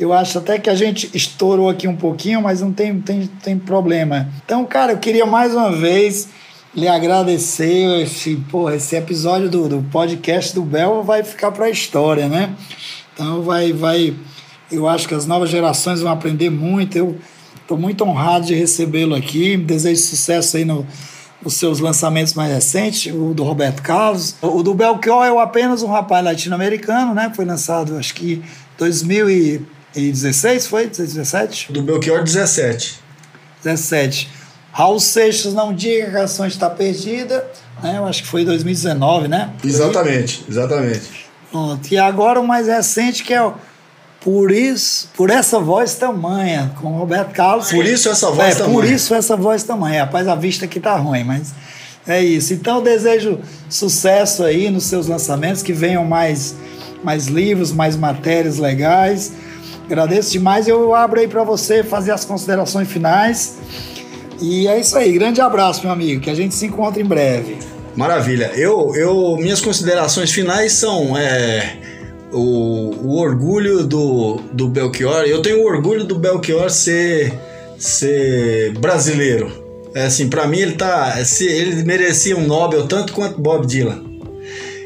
[0.00, 3.58] Eu acho até que a gente estourou aqui um pouquinho, mas não tem, tem, tem
[3.58, 4.26] problema.
[4.42, 6.28] Então, cara, eu queria mais uma vez
[6.74, 11.70] lhe agradecer esse, porra, esse episódio do, do podcast do Bel vai ficar para a
[11.70, 12.54] história, né?
[13.14, 14.14] Então vai, vai,
[14.70, 16.98] eu acho que as novas gerações vão aprender muito.
[16.98, 17.16] Eu
[17.60, 19.56] estou muito honrado de recebê-lo aqui.
[19.56, 20.86] Desejo sucesso aí no,
[21.42, 24.34] nos seus lançamentos mais recentes, o do Roberto Carlos.
[24.42, 27.32] O do Belchior é apenas um rapaz latino-americano, né?
[27.34, 28.42] Foi lançado, acho que
[28.78, 30.86] 2016, foi?
[30.86, 31.72] 2017?
[31.72, 32.98] Do Belchior, 17.
[33.62, 34.28] 17.
[34.72, 37.46] Raul Seixas não diga que a canção está perdida,
[37.82, 37.98] né?
[37.98, 39.52] Eu acho que foi 2019, né?
[39.62, 41.23] Exatamente, exatamente.
[41.54, 41.88] Pronto.
[41.88, 43.54] E agora o mais recente que é o
[44.20, 47.70] Por isso, por essa voz tamanha, com o Roberto Carlos.
[47.70, 48.74] Por isso essa voz é, tamanha.
[48.74, 50.04] Por isso essa voz tamanha.
[50.04, 51.54] Rapaz, a vista aqui tá ruim, mas
[52.08, 52.52] é isso.
[52.52, 53.38] Então eu desejo
[53.70, 56.56] sucesso aí nos seus lançamentos, que venham mais,
[57.04, 59.32] mais livros, mais matérias legais.
[59.84, 60.66] Agradeço demais.
[60.66, 63.58] Eu abro aí para você fazer as considerações finais.
[64.40, 65.12] E é isso aí.
[65.12, 66.20] Grande abraço, meu amigo.
[66.20, 67.73] Que a gente se encontre em breve.
[67.96, 68.50] Maravilha.
[68.54, 71.76] Eu, eu, minhas considerações finais são é,
[72.32, 75.24] o, o orgulho do, do Belchior.
[75.24, 77.32] Eu tenho orgulho do Belchior ser,
[77.78, 79.64] ser brasileiro.
[79.94, 84.02] É assim, para mim ele tá, se ele merecia um Nobel tanto quanto Bob Dylan.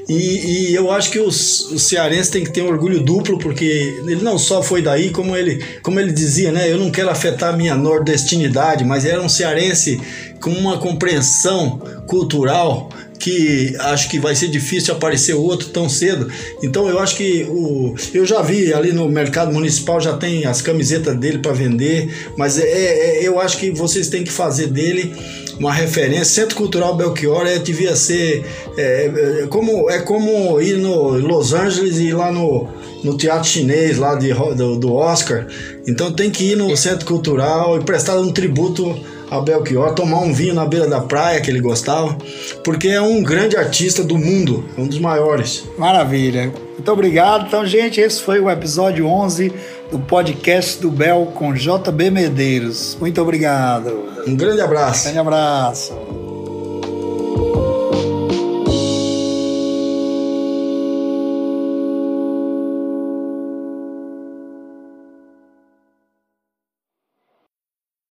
[0.08, 3.64] E, e, eu acho que os, cearenses têm que ter um orgulho duplo, porque
[4.06, 6.72] ele não só foi daí, como ele, como ele dizia, né?
[6.72, 10.00] Eu não quero afetar minha nordestinidade, mas era um cearense
[10.40, 12.88] com uma compreensão cultural
[13.18, 16.30] que acho que vai ser difícil aparecer outro tão cedo.
[16.62, 20.62] Então eu acho que o, eu já vi ali no mercado municipal já tem as
[20.62, 25.14] camisetas dele para vender, mas é, é, eu acho que vocês têm que fazer dele
[25.58, 26.24] uma referência.
[26.24, 28.44] Centro Cultural Belchior é, devia ser
[28.76, 32.68] é, é, como é como ir no Los Angeles e ir lá no,
[33.02, 35.46] no teatro chinês lá de, do, do Oscar.
[35.86, 38.98] Então tem que ir no Centro Cultural e prestar um tributo
[39.30, 42.16] a Belchior, tomar um vinho na beira da praia que ele gostava,
[42.64, 45.64] porque é um grande artista do mundo, um dos maiores.
[45.76, 46.50] Maravilha.
[46.78, 47.48] Muito obrigado.
[47.48, 49.52] Então, gente, esse foi o episódio 11
[49.90, 52.96] do podcast do Bel com JB Medeiros.
[53.00, 54.08] Muito obrigado.
[54.24, 55.00] Um grande abraço.
[55.00, 56.27] Um grande abraço.